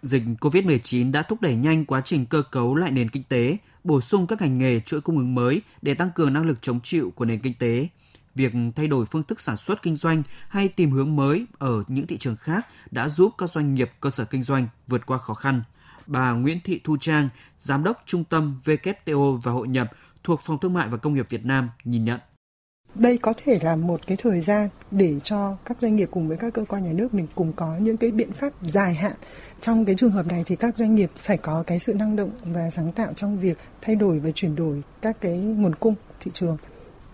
Dịch 0.03 0.23
COVID-19 0.41 1.13
đã 1.13 1.23
thúc 1.23 1.41
đẩy 1.41 1.55
nhanh 1.55 1.85
quá 1.85 2.03
trình 2.05 2.27
cơ 2.27 2.43
cấu 2.43 2.75
lại 2.75 2.91
nền 2.91 3.09
kinh 3.09 3.23
tế, 3.23 3.57
bổ 3.85 4.01
sung 4.01 4.27
các 4.27 4.41
ngành 4.41 4.59
nghề 4.59 4.81
chuỗi 4.81 5.01
cung 5.01 5.19
ứng 5.19 5.35
mới 5.35 5.63
để 5.83 5.95
tăng 5.95 6.11
cường 6.15 6.33
năng 6.33 6.47
lực 6.47 6.59
chống 6.63 6.81
chịu 6.81 7.13
của 7.15 7.25
nền 7.25 7.41
kinh 7.41 7.55
tế. 7.55 7.89
Việc 8.35 8.53
thay 8.77 8.87
đổi 8.87 9.07
phương 9.07 9.23
thức 9.23 9.41
sản 9.41 9.57
xuất 9.57 9.83
kinh 9.83 9.97
doanh 9.97 10.23
hay 10.49 10.69
tìm 10.69 10.91
hướng 10.91 11.17
mới 11.17 11.47
ở 11.59 11.83
những 11.89 12.07
thị 12.07 12.17
trường 12.19 12.37
khác 12.37 12.67
đã 12.91 13.09
giúp 13.09 13.35
các 13.39 13.51
doanh 13.51 13.75
nghiệp 13.75 13.91
cơ 14.01 14.11
sở 14.11 14.25
kinh 14.25 14.43
doanh 14.43 14.69
vượt 14.87 15.07
qua 15.07 15.19
khó 15.19 15.35
khăn– 15.35 15.63
bà 16.11 16.33
Nguyễn 16.33 16.61
Thị 16.65 16.81
Thu 16.85 16.97
Trang, 17.01 17.29
Giám 17.59 17.85
đốc 17.85 18.03
Trung 18.07 18.25
tâm 18.25 18.61
WTO 18.65 19.37
và 19.37 19.53
Hội 19.53 19.69
nhập 19.69 19.91
thuộc 20.25 20.41
Phòng 20.41 20.59
Thương 20.59 20.73
mại 20.73 20.89
và 20.89 20.97
Công 20.97 21.15
nghiệp 21.15 21.27
Việt 21.29 21.45
Nam 21.45 21.71
nhìn 21.85 22.05
nhận. 22.05 22.21
Đây 22.95 23.19
có 23.19 23.33
thể 23.45 23.59
là 23.63 23.77
một 23.77 24.01
cái 24.07 24.17
thời 24.17 24.41
gian 24.41 24.69
để 24.91 25.21
cho 25.21 25.57
các 25.65 25.77
doanh 25.81 25.97
nghiệp 25.97 26.09
cùng 26.13 26.29
với 26.29 26.37
các 26.37 26.55
cơ 26.55 26.65
quan 26.69 26.85
nhà 26.85 26.93
nước 26.93 27.15
mình 27.15 27.27
cùng 27.35 27.53
có 27.53 27.77
những 27.81 27.97
cái 27.97 28.11
biện 28.11 28.33
pháp 28.33 28.53
dài 28.63 28.95
hạn. 28.95 29.13
Trong 29.61 29.85
cái 29.85 29.95
trường 29.95 30.11
hợp 30.11 30.27
này 30.27 30.43
thì 30.47 30.57
các 30.57 30.77
doanh 30.77 30.95
nghiệp 30.95 31.11
phải 31.17 31.37
có 31.37 31.65
cái 31.67 31.79
sự 31.79 31.95
năng 31.95 32.17
động 32.17 32.31
và 32.45 32.71
sáng 32.71 32.93
tạo 32.93 33.13
trong 33.13 33.39
việc 33.39 33.59
thay 33.81 33.97
đổi 33.97 34.19
và 34.19 34.31
chuyển 34.31 34.57
đổi 34.57 34.83
các 35.03 35.17
cái 35.21 35.39
nguồn 35.39 35.75
cung 35.75 35.95
thị 36.21 36.31
trường. 36.35 36.57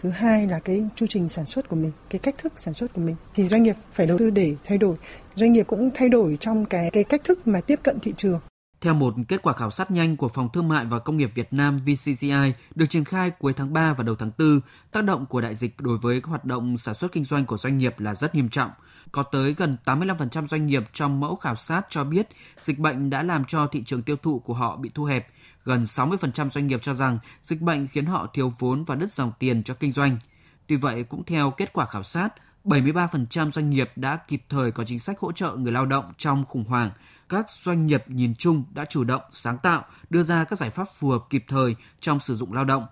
Thứ 0.03 0.11
hai 0.11 0.47
là 0.47 0.59
cái 0.59 0.85
chu 0.95 1.07
trình 1.09 1.29
sản 1.29 1.47
xuất 1.47 1.69
của 1.69 1.77
mình, 1.77 1.93
cái 2.11 2.19
cách 2.19 2.35
thức 2.39 2.53
sản 2.57 2.75
xuất 2.75 2.93
của 2.95 3.01
mình 3.01 3.17
thì 3.35 3.47
doanh 3.47 3.63
nghiệp 3.63 3.77
phải 3.93 4.07
đầu 4.07 4.19
tư 4.19 4.31
để 4.31 4.55
thay 4.65 4.79
đổi. 4.79 4.97
Doanh 5.35 5.53
nghiệp 5.53 5.67
cũng 5.67 5.91
thay 5.95 6.09
đổi 6.09 6.37
trong 6.41 6.65
cái 6.65 6.91
cái 6.91 7.05
cách 7.05 7.25
thức 7.25 7.47
mà 7.47 7.61
tiếp 7.61 7.81
cận 7.83 8.01
thị 8.01 8.13
trường. 8.17 8.41
Theo 8.81 8.95
một 8.95 9.15
kết 9.29 9.43
quả 9.43 9.53
khảo 9.53 9.71
sát 9.71 9.91
nhanh 9.91 10.17
của 10.17 10.29
Phòng 10.29 10.49
Thương 10.53 10.69
mại 10.69 10.85
và 10.85 10.99
Công 10.99 11.17
nghiệp 11.17 11.31
Việt 11.35 11.53
Nam 11.53 11.79
VCCI 11.79 12.53
được 12.75 12.87
triển 12.87 13.05
khai 13.05 13.31
cuối 13.31 13.53
tháng 13.53 13.73
3 13.73 13.93
và 13.93 14.05
đầu 14.05 14.17
tháng 14.17 14.31
4, 14.39 14.61
tác 14.93 15.05
động 15.05 15.27
của 15.27 15.41
đại 15.41 15.55
dịch 15.55 15.81
đối 15.81 15.99
với 15.99 16.21
các 16.21 16.29
hoạt 16.29 16.45
động 16.45 16.79
sản 16.79 16.95
xuất 16.95 17.13
kinh 17.13 17.25
doanh 17.25 17.47
của 17.47 17.57
doanh 17.57 17.79
nghiệp 17.79 18.01
là 18.01 18.15
rất 18.15 18.35
nghiêm 18.35 18.49
trọng. 18.49 18.71
Có 19.13 19.23
tới 19.23 19.55
gần 19.55 19.77
85% 19.85 20.47
doanh 20.47 20.67
nghiệp 20.67 20.83
trong 20.93 21.21
mẫu 21.21 21.37
khảo 21.37 21.57
sát 21.57 21.87
cho 21.91 22.05
biết 22.05 22.29
dịch 22.59 22.79
bệnh 22.79 23.11
đã 23.11 23.23
làm 23.23 23.45
cho 23.45 23.67
thị 23.67 23.83
trường 23.87 24.03
tiêu 24.03 24.17
thụ 24.23 24.39
của 24.39 24.55
họ 24.55 24.77
bị 24.77 24.91
thu 24.95 25.05
hẹp. 25.05 25.29
Gần 25.65 25.85
60% 25.85 26.49
doanh 26.49 26.67
nghiệp 26.67 26.83
cho 26.83 26.95
rằng 26.95 27.19
dịch 27.43 27.61
bệnh 27.61 27.87
khiến 27.87 28.07
họ 28.07 28.27
thiếu 28.33 28.53
vốn 28.59 28.85
và 28.85 28.95
đứt 28.95 29.13
dòng 29.13 29.33
tiền 29.39 29.63
cho 29.63 29.75
kinh 29.75 29.93
doanh. 29.93 30.19
Tuy 30.67 30.77
vậy, 30.77 31.03
cũng 31.03 31.25
theo 31.25 31.51
kết 31.51 31.73
quả 31.73 31.87
khảo 31.87 32.03
sát, 32.03 32.29
73% 32.65 33.51
doanh 33.51 33.71
nghiệp 33.71 33.91
đã 33.97 34.19
kịp 34.29 34.43
thời 34.49 34.73
có 34.73 34.85
chính 34.85 34.99
sách 34.99 35.19
hỗ 35.19 35.33
trợ 35.33 35.57
người 35.57 35.73
lao 35.73 35.87
động 35.87 36.13
trong 36.19 36.45
khủng 36.45 36.65
hoảng, 36.65 36.91
các 37.29 37.51
doanh 37.51 37.87
nghiệp 37.87 38.05
nhìn 38.07 38.35
chung 38.35 38.65
đã 38.75 38.85
chủ 38.85 39.05
động, 39.05 39.23
sáng 39.31 39.59
tạo, 39.63 39.85
đưa 40.11 40.23
ra 40.23 40.45
các 40.45 40.59
giải 40.59 40.71
pháp 40.71 40.85
phù 40.95 41.09
hợp 41.09 41.23
kịp 41.31 41.45
thời 41.49 41.77
trong 42.01 42.21
sử 42.21 42.35
dụng 42.35 42.53
lao 42.53 42.65
động. 42.65 42.87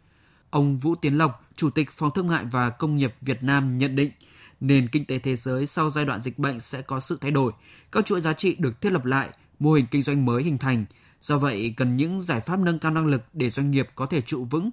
Ông 0.50 0.78
Vũ 0.78 0.94
Tiến 0.94 1.18
Lộc, 1.18 1.44
Chủ 1.56 1.70
tịch 1.70 1.90
Phòng 1.90 2.10
Thương 2.14 2.28
mại 2.28 2.44
và 2.44 2.70
Công 2.70 2.96
nghiệp 2.96 3.14
Việt 3.20 3.42
Nam 3.42 3.78
nhận 3.78 3.96
định, 3.96 4.10
nền 4.60 4.88
kinh 4.88 5.04
tế 5.04 5.18
thế 5.18 5.36
giới 5.36 5.66
sau 5.66 5.90
giai 5.90 6.04
đoạn 6.04 6.20
dịch 6.20 6.38
bệnh 6.38 6.60
sẽ 6.60 6.82
có 6.82 7.00
sự 7.00 7.18
thay 7.20 7.30
đổi, 7.30 7.52
các 7.92 8.06
chuỗi 8.06 8.20
giá 8.20 8.32
trị 8.32 8.56
được 8.58 8.80
thiết 8.80 8.92
lập 8.92 9.04
lại, 9.04 9.28
mô 9.58 9.72
hình 9.72 9.86
kinh 9.90 10.02
doanh 10.02 10.24
mới 10.24 10.42
hình 10.42 10.58
thành. 10.58 10.84
Do 11.20 11.38
vậy, 11.38 11.74
cần 11.76 11.96
những 11.96 12.20
giải 12.20 12.40
pháp 12.40 12.58
nâng 12.58 12.78
cao 12.78 12.92
năng 12.92 13.06
lực 13.06 13.22
để 13.32 13.50
doanh 13.50 13.70
nghiệp 13.70 13.88
có 13.94 14.06
thể 14.06 14.20
trụ 14.20 14.44
vững 14.50 14.70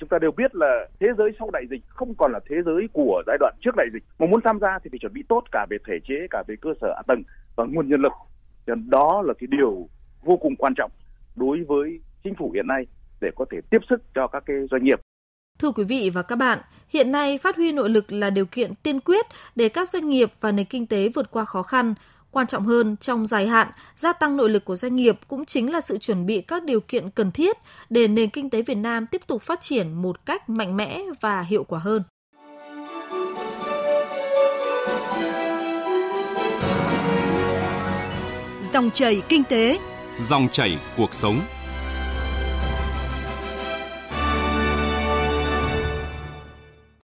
chúng 0.00 0.08
ta 0.08 0.18
đều 0.18 0.30
biết 0.30 0.54
là 0.54 0.88
thế 1.00 1.06
giới 1.18 1.30
sau 1.38 1.50
đại 1.50 1.62
dịch 1.70 1.82
không 1.88 2.14
còn 2.14 2.32
là 2.32 2.40
thế 2.50 2.56
giới 2.66 2.88
của 2.92 3.22
giai 3.26 3.36
đoạn 3.40 3.54
trước 3.60 3.74
đại 3.76 3.86
dịch 3.92 4.02
mà 4.18 4.26
muốn 4.26 4.40
tham 4.44 4.58
gia 4.60 4.78
thì 4.78 4.90
phải 4.92 4.98
chuẩn 4.98 5.12
bị 5.12 5.22
tốt 5.28 5.42
cả 5.52 5.66
về 5.70 5.76
thể 5.86 5.98
chế 6.08 6.14
cả 6.30 6.42
về 6.48 6.54
cơ 6.60 6.70
sở 6.80 6.88
hạ 6.96 7.02
tầng 7.06 7.22
và 7.56 7.64
nguồn 7.64 7.88
nhân 7.88 8.00
lực 8.00 8.12
cho 8.70 8.74
đó 8.86 9.22
là 9.26 9.34
cái 9.38 9.46
điều 9.50 9.88
vô 10.24 10.36
cùng 10.36 10.56
quan 10.56 10.72
trọng 10.76 10.90
đối 11.36 11.64
với 11.68 12.00
chính 12.24 12.34
phủ 12.38 12.50
hiện 12.54 12.66
nay 12.66 12.86
để 13.20 13.28
có 13.36 13.44
thể 13.52 13.58
tiếp 13.70 13.78
sức 13.90 14.02
cho 14.14 14.26
các 14.26 14.42
cái 14.46 14.56
doanh 14.70 14.84
nghiệp. 14.84 15.00
Thưa 15.58 15.70
quý 15.70 15.84
vị 15.84 16.10
và 16.10 16.22
các 16.22 16.36
bạn, 16.36 16.58
hiện 16.88 17.12
nay 17.12 17.38
phát 17.38 17.56
huy 17.56 17.72
nội 17.72 17.90
lực 17.90 18.12
là 18.12 18.30
điều 18.30 18.46
kiện 18.46 18.74
tiên 18.82 19.00
quyết 19.00 19.26
để 19.56 19.68
các 19.68 19.88
doanh 19.88 20.08
nghiệp 20.08 20.32
và 20.40 20.52
nền 20.52 20.66
kinh 20.66 20.86
tế 20.86 21.08
vượt 21.08 21.30
qua 21.30 21.44
khó 21.44 21.62
khăn. 21.62 21.94
Quan 22.30 22.46
trọng 22.46 22.66
hơn, 22.66 22.96
trong 22.96 23.26
dài 23.26 23.46
hạn, 23.46 23.68
gia 23.96 24.12
tăng 24.12 24.36
nội 24.36 24.50
lực 24.50 24.64
của 24.64 24.76
doanh 24.76 24.96
nghiệp 24.96 25.18
cũng 25.28 25.44
chính 25.44 25.72
là 25.72 25.80
sự 25.80 25.98
chuẩn 25.98 26.26
bị 26.26 26.40
các 26.40 26.64
điều 26.64 26.80
kiện 26.80 27.10
cần 27.10 27.30
thiết 27.30 27.56
để 27.90 28.08
nền 28.08 28.30
kinh 28.30 28.50
tế 28.50 28.62
Việt 28.62 28.74
Nam 28.74 29.06
tiếp 29.06 29.22
tục 29.26 29.42
phát 29.42 29.60
triển 29.60 29.92
một 29.92 30.26
cách 30.26 30.48
mạnh 30.48 30.76
mẽ 30.76 31.02
và 31.20 31.42
hiệu 31.42 31.64
quả 31.64 31.78
hơn. 31.78 32.02
Dòng 38.80 38.90
chảy 38.90 39.22
kinh 39.28 39.44
tế, 39.44 39.78
dòng 40.20 40.48
chảy 40.52 40.78
cuộc 40.96 41.14
sống. 41.14 41.40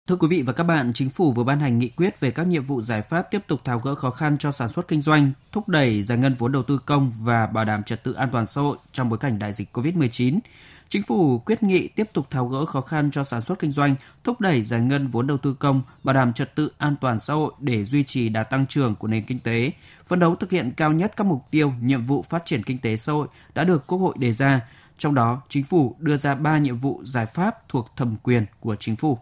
Thưa 0.07 0.17
quý 0.17 0.29
vị 0.31 0.43
và 0.43 0.52
các 0.52 0.64
bạn, 0.64 0.93
Chính 0.95 1.11
phủ 1.11 1.33
vừa 1.33 1.45
ban 1.45 1.61
hành 1.61 1.79
nghị 1.79 1.88
quyết 1.88 2.21
về 2.21 2.31
các 2.31 2.47
nhiệm 2.47 2.64
vụ 2.64 2.83
giải 2.83 3.02
pháp 3.02 3.31
tiếp 3.31 3.38
tục 3.47 3.61
tháo 3.64 3.79
gỡ 3.79 3.95
khó 3.95 4.11
khăn 4.11 4.38
cho 4.38 4.52
sản 4.52 4.69
xuất 4.69 4.88
kinh 4.88 5.00
doanh, 5.00 5.33
thúc 5.52 5.69
đẩy 5.69 6.02
giải 6.02 6.19
ngân 6.19 6.35
vốn 6.38 6.52
đầu 6.52 6.62
tư 6.62 6.79
công 6.87 7.12
và 7.21 7.47
bảo 7.47 7.64
đảm 7.64 7.83
trật 7.83 8.05
tự 8.05 8.12
an 8.12 8.29
toàn 8.33 8.47
xã 8.47 8.61
hội 8.61 8.76
trong 8.93 9.09
bối 9.09 9.19
cảnh 9.19 9.38
đại 9.38 9.52
dịch 9.52 9.76
COVID-19. 9.76 10.38
Chính 10.92 11.02
phủ 11.02 11.38
quyết 11.38 11.62
nghị 11.62 11.88
tiếp 11.88 12.11
tục 12.12 12.30
tháo 12.30 12.49
gỡ 12.49 12.66
khó 12.66 12.80
khăn 12.80 13.11
cho 13.11 13.25
sản 13.25 13.40
xuất 13.40 13.58
kinh 13.58 13.72
doanh, 13.72 13.94
thúc 14.25 14.40
đẩy 14.40 14.62
giải 14.62 14.80
ngân 14.80 15.06
vốn 15.06 15.26
đầu 15.26 15.38
tư 15.38 15.54
công, 15.54 15.82
bảo 16.04 16.14
đảm 16.14 16.32
trật 16.32 16.54
tự 16.54 16.70
an 16.78 16.96
toàn 17.00 17.18
xã 17.18 17.34
hội 17.34 17.52
để 17.61 17.84
duy 17.84 18.04
trì 18.04 18.28
đà 18.28 18.44
tăng 18.44 18.66
trưởng 18.66 18.94
của 18.94 19.08
nền 19.08 19.25
kinh 19.25 19.38
tế, 19.38 19.70
phấn 20.06 20.18
đấu 20.18 20.37
thực 20.37 20.50
hiện 20.50 20.72
cao 20.76 20.92
nhất 20.92 21.12
các 21.16 21.26
mục 21.26 21.42
tiêu, 21.50 21.72
nhiệm 21.80 22.06
vụ 22.06 22.22
phát 22.22 22.42
triển 22.46 22.62
kinh 22.62 22.78
tế 22.78 22.96
xã 22.96 23.12
hội 23.12 23.28
đã 23.54 23.64
được 23.64 23.87
Quốc 23.87 23.99
hội 23.99 24.14
đề 24.18 24.32
ra. 24.32 24.61
Trong 24.99 25.14
đó, 25.14 25.42
chính 25.49 25.64
phủ 25.64 25.96
đưa 25.99 26.16
ra 26.16 26.34
3 26.34 26.58
nhiệm 26.58 26.78
vụ 26.78 27.02
giải 27.04 27.26
pháp 27.26 27.68
thuộc 27.68 27.96
thẩm 27.96 28.16
quyền 28.22 28.46
của 28.61 28.76
chính 28.76 28.96
phủ. 28.96 29.18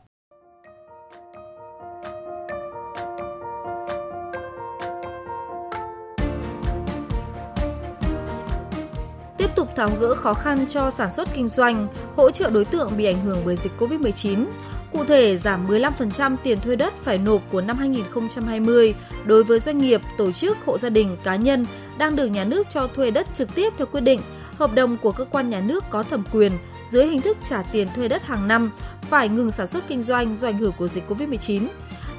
Tháo 9.81 9.91
gỡ 10.01 10.15
khó 10.15 10.35
khăn 10.35 10.67
cho 10.69 10.91
sản 10.91 11.11
xuất 11.11 11.29
kinh 11.35 11.49
doanh, 11.49 11.89
hỗ 12.17 12.31
trợ 12.31 12.51
đối 12.51 12.65
tượng 12.65 12.97
bị 12.97 13.05
ảnh 13.05 13.25
hưởng 13.25 13.43
bởi 13.45 13.57
dịch 13.57 13.73
COVID-19. 13.79 14.45
Cụ 14.93 15.05
thể, 15.05 15.37
giảm 15.37 15.69
15% 15.69 16.37
tiền 16.43 16.61
thuê 16.61 16.77
đất 16.77 16.95
phải 17.03 17.19
nộp 17.19 17.43
của 17.51 17.61
năm 17.61 17.79
2020 17.79 18.95
đối 19.25 19.45
với 19.45 19.61
doanh 19.61 19.79
nghiệp, 19.79 20.01
tổ 20.19 20.33
chức, 20.33 20.59
hộ 20.67 20.79
gia 20.79 20.89
đình, 20.89 21.17
cá 21.25 21.37
nhân 21.37 21.67
đang 21.99 22.17
được 22.17 22.27
nhà 22.27 22.45
nước 22.45 22.67
cho 22.71 22.87
thuê 22.87 23.11
đất 23.11 23.27
trực 23.35 23.55
tiếp 23.55 23.73
theo 23.77 23.87
quyết 23.87 24.01
định, 24.01 24.21
hợp 24.57 24.75
đồng 24.75 24.97
của 24.97 25.13
cơ 25.13 25.25
quan 25.25 25.51
nhà 25.51 25.61
nước 25.61 25.85
có 25.91 26.03
thẩm 26.03 26.25
quyền 26.33 26.53
dưới 26.91 27.07
hình 27.07 27.21
thức 27.21 27.37
trả 27.49 27.63
tiền 27.63 27.89
thuê 27.97 28.09
đất 28.09 28.27
hàng 28.27 28.49
năm, 28.49 28.71
phải 29.11 29.29
ngừng 29.29 29.51
sản 29.51 29.67
xuất 29.67 29.89
kinh 29.89 30.03
doanh 30.03 30.37
do 30.37 30.49
ảnh 30.49 30.59
hưởng 30.59 30.73
của 30.79 30.89
dịch 30.89 31.05
COVID-19 31.11 31.67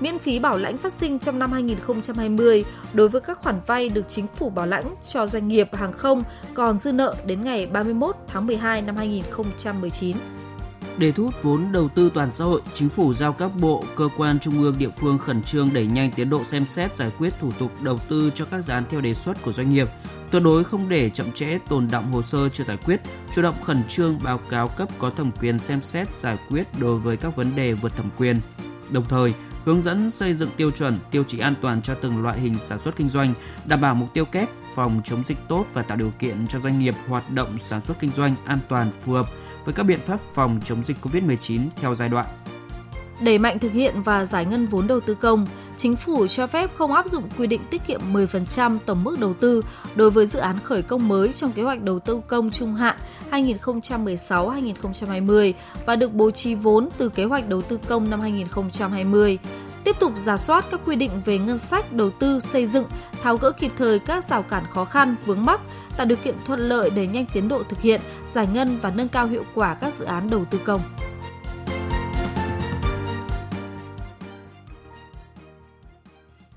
miễn 0.02 0.20
phí 0.20 0.40
bảo 0.40 0.58
lãnh 0.58 0.78
phát 0.78 0.94
sinh 0.94 1.20
trong 1.20 1.40
năm 1.40 1.52
2020 1.52 2.66
đối 2.94 3.10
với 3.10 3.22
các 3.22 3.40
khoản 3.42 3.62
vay 3.68 3.90
được 3.90 4.08
chính 4.08 4.28
phủ 4.28 4.50
bảo 4.50 4.68
lãnh 4.68 4.96
cho 5.10 5.28
doanh 5.28 5.48
nghiệp 5.48 5.76
hàng 5.76 5.94
không 5.94 6.24
còn 6.54 6.80
dư 6.80 6.92
nợ 6.92 7.16
đến 7.26 7.44
ngày 7.44 7.66
31 7.66 8.16
tháng 8.28 8.48
12 8.48 8.82
năm 8.82 8.96
2019. 8.96 10.18
Để 10.98 11.12
thu 11.12 11.24
hút 11.24 11.34
vốn 11.44 11.72
đầu 11.72 11.90
tư 11.96 12.12
toàn 12.14 12.32
xã 12.32 12.46
hội, 12.46 12.62
chính 12.74 12.90
phủ 12.90 13.14
giao 13.14 13.34
các 13.34 13.52
bộ, 13.62 13.84
cơ 13.96 14.10
quan 14.18 14.40
trung 14.40 14.62
ương 14.64 14.78
địa 14.78 14.90
phương 15.00 15.18
khẩn 15.18 15.44
trương 15.44 15.70
đẩy 15.74 15.86
nhanh 15.86 16.12
tiến 16.12 16.30
độ 16.30 16.44
xem 16.44 16.66
xét 16.68 16.96
giải 16.96 17.12
quyết 17.18 17.34
thủ 17.42 17.52
tục 17.60 17.72
đầu 17.82 18.00
tư 18.10 18.32
cho 18.36 18.46
các 18.46 18.62
dự 18.62 18.74
án 18.74 18.84
theo 18.90 19.02
đề 19.02 19.14
xuất 19.14 19.42
của 19.42 19.54
doanh 19.54 19.70
nghiệp, 19.70 19.88
tuyệt 20.32 20.44
đối 20.44 20.64
không 20.64 20.90
để 20.90 21.10
chậm 21.10 21.32
trễ 21.32 21.58
tồn 21.70 21.88
động 21.92 22.12
hồ 22.12 22.22
sơ 22.22 22.50
chưa 22.50 22.64
giải 22.64 22.78
quyết, 22.86 23.02
chủ 23.36 23.42
động 23.42 23.56
khẩn 23.64 23.84
trương 23.90 24.20
báo 24.24 24.38
cáo 24.50 24.68
cấp 24.68 24.90
có 25.00 25.10
thẩm 25.10 25.32
quyền 25.42 25.60
xem 25.60 25.82
xét 25.82 26.16
giải 26.16 26.38
quyết 26.50 26.64
đối 26.80 27.00
với 27.00 27.18
các 27.18 27.36
vấn 27.36 27.56
đề 27.56 27.74
vượt 27.74 27.96
thẩm 27.98 28.10
quyền. 28.18 28.40
Đồng 28.90 29.06
thời, 29.10 29.34
hướng 29.66 29.82
dẫn 29.82 30.12
xây 30.12 30.34
dựng 30.34 30.50
tiêu 30.58 30.72
chuẩn, 30.72 31.00
tiêu 31.12 31.24
chí 31.24 31.40
an 31.40 31.54
toàn 31.62 31.82
cho 31.82 31.96
từng 31.96 32.24
loại 32.24 32.40
hình 32.40 32.60
sản 32.60 32.80
xuất 32.80 32.96
kinh 32.96 33.10
doanh, 33.10 33.34
đảm 33.66 33.82
bảo 33.82 33.96
mục 33.96 34.14
tiêu 34.14 34.26
kép 34.26 34.50
phòng 34.76 35.02
chống 35.04 35.24
dịch 35.24 35.38
tốt 35.48 35.66
và 35.74 35.82
tạo 35.82 35.98
điều 35.98 36.12
kiện 36.20 36.48
cho 36.48 36.60
doanh 36.60 36.80
nghiệp 36.80 36.96
hoạt 37.08 37.32
động 37.32 37.58
sản 37.60 37.82
xuất 37.82 38.00
kinh 38.00 38.12
doanh 38.18 38.36
an 38.46 38.60
toàn 38.70 38.92
phù 38.92 39.12
hợp 39.12 39.30
với 39.66 39.74
các 39.74 39.84
biện 39.84 40.00
pháp 40.00 40.20
phòng 40.34 40.60
chống 40.66 40.84
dịch 40.84 40.98
COVID-19 41.02 41.68
theo 41.76 41.96
giai 41.96 42.10
đoạn. 42.10 42.26
Đẩy 43.22 43.38
mạnh 43.38 43.60
thực 43.60 43.72
hiện 43.72 44.02
và 44.02 44.26
giải 44.26 44.46
ngân 44.46 44.66
vốn 44.66 44.88
đầu 44.88 45.00
tư 45.00 45.16
công, 45.16 45.46
chính 45.78 45.96
phủ 45.96 46.28
cho 46.28 46.48
phép 46.48 46.70
không 46.78 46.94
áp 46.94 47.06
dụng 47.06 47.24
quy 47.38 47.48
định 47.48 47.62
tiết 47.70 47.82
kiệm 47.88 48.02
10% 48.14 48.78
tổng 48.86 49.04
mức 49.04 49.20
đầu 49.20 49.34
tư 49.34 49.62
đối 49.96 50.12
với 50.12 50.26
dự 50.26 50.40
án 50.40 50.60
khởi 50.64 50.82
công 50.82 51.08
mới 51.08 51.34
trong 51.34 51.52
kế 51.52 51.64
hoạch 51.64 51.82
đầu 51.82 52.00
tư 52.00 52.22
công 52.28 52.52
trung 52.52 52.76
hạn 52.76 52.98
2016-2020 53.32 55.54
và 55.86 55.96
được 55.96 56.14
bố 56.14 56.32
trí 56.32 56.56
vốn 56.56 56.90
từ 56.98 57.10
kế 57.10 57.26
hoạch 57.26 57.50
đầu 57.50 57.62
tư 57.62 57.80
công 57.88 58.10
năm 58.10 58.22
2020 58.22 59.40
tiếp 59.84 59.96
tục 60.00 60.14
giả 60.16 60.38
soát 60.38 60.66
các 60.72 60.80
quy 60.86 60.96
định 60.96 61.22
về 61.26 61.38
ngân 61.38 61.58
sách 61.58 61.94
đầu 61.94 62.10
tư 62.10 62.40
xây 62.40 62.66
dựng, 62.66 62.86
tháo 63.24 63.38
gỡ 63.38 63.52
kịp 63.52 63.72
thời 63.78 64.00
các 64.00 64.24
rào 64.24 64.44
cản 64.44 64.64
khó 64.72 64.86
khăn, 64.86 65.16
vướng 65.26 65.46
mắc, 65.46 65.62
tạo 65.98 66.06
điều 66.06 66.18
kiện 66.24 66.36
thuận 66.46 66.60
lợi 66.60 66.90
để 66.90 67.08
nhanh 67.08 67.26
tiến 67.34 67.48
độ 67.48 67.64
thực 67.64 67.82
hiện, 67.82 68.02
giải 68.28 68.48
ngân 68.54 68.78
và 68.82 68.92
nâng 68.96 69.08
cao 69.08 69.28
hiệu 69.28 69.44
quả 69.56 69.74
các 69.74 69.94
dự 69.94 70.06
án 70.06 70.30
đầu 70.30 70.46
tư 70.46 70.60
công. 70.66 70.82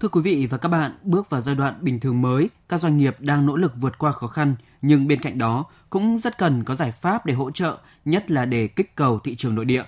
Thưa 0.05 0.09
quý 0.09 0.21
vị 0.21 0.47
và 0.51 0.59
các 0.59 0.69
bạn, 0.69 0.93
bước 1.03 1.31
vào 1.31 1.41
giai 1.41 1.55
đoạn 1.55 1.75
bình 1.81 2.01
thường 2.01 2.23
mới, 2.23 2.49
các 2.69 2.81
doanh 2.81 2.97
nghiệp 2.97 3.17
đang 3.19 3.47
nỗ 3.47 3.57
lực 3.57 3.73
vượt 3.81 3.99
qua 3.99 4.13
khó 4.13 4.27
khăn, 4.27 4.55
nhưng 4.83 5.09
bên 5.09 5.21
cạnh 5.21 5.39
đó 5.39 5.65
cũng 5.91 6.19
rất 6.19 6.39
cần 6.39 6.65
có 6.65 6.75
giải 6.75 6.93
pháp 6.93 7.27
để 7.27 7.35
hỗ 7.35 7.51
trợ, 7.51 7.77
nhất 8.05 8.31
là 8.31 8.45
để 8.45 8.69
kích 8.69 8.97
cầu 8.97 9.19
thị 9.25 9.35
trường 9.37 9.55
nội 9.55 9.65
địa. 9.65 9.83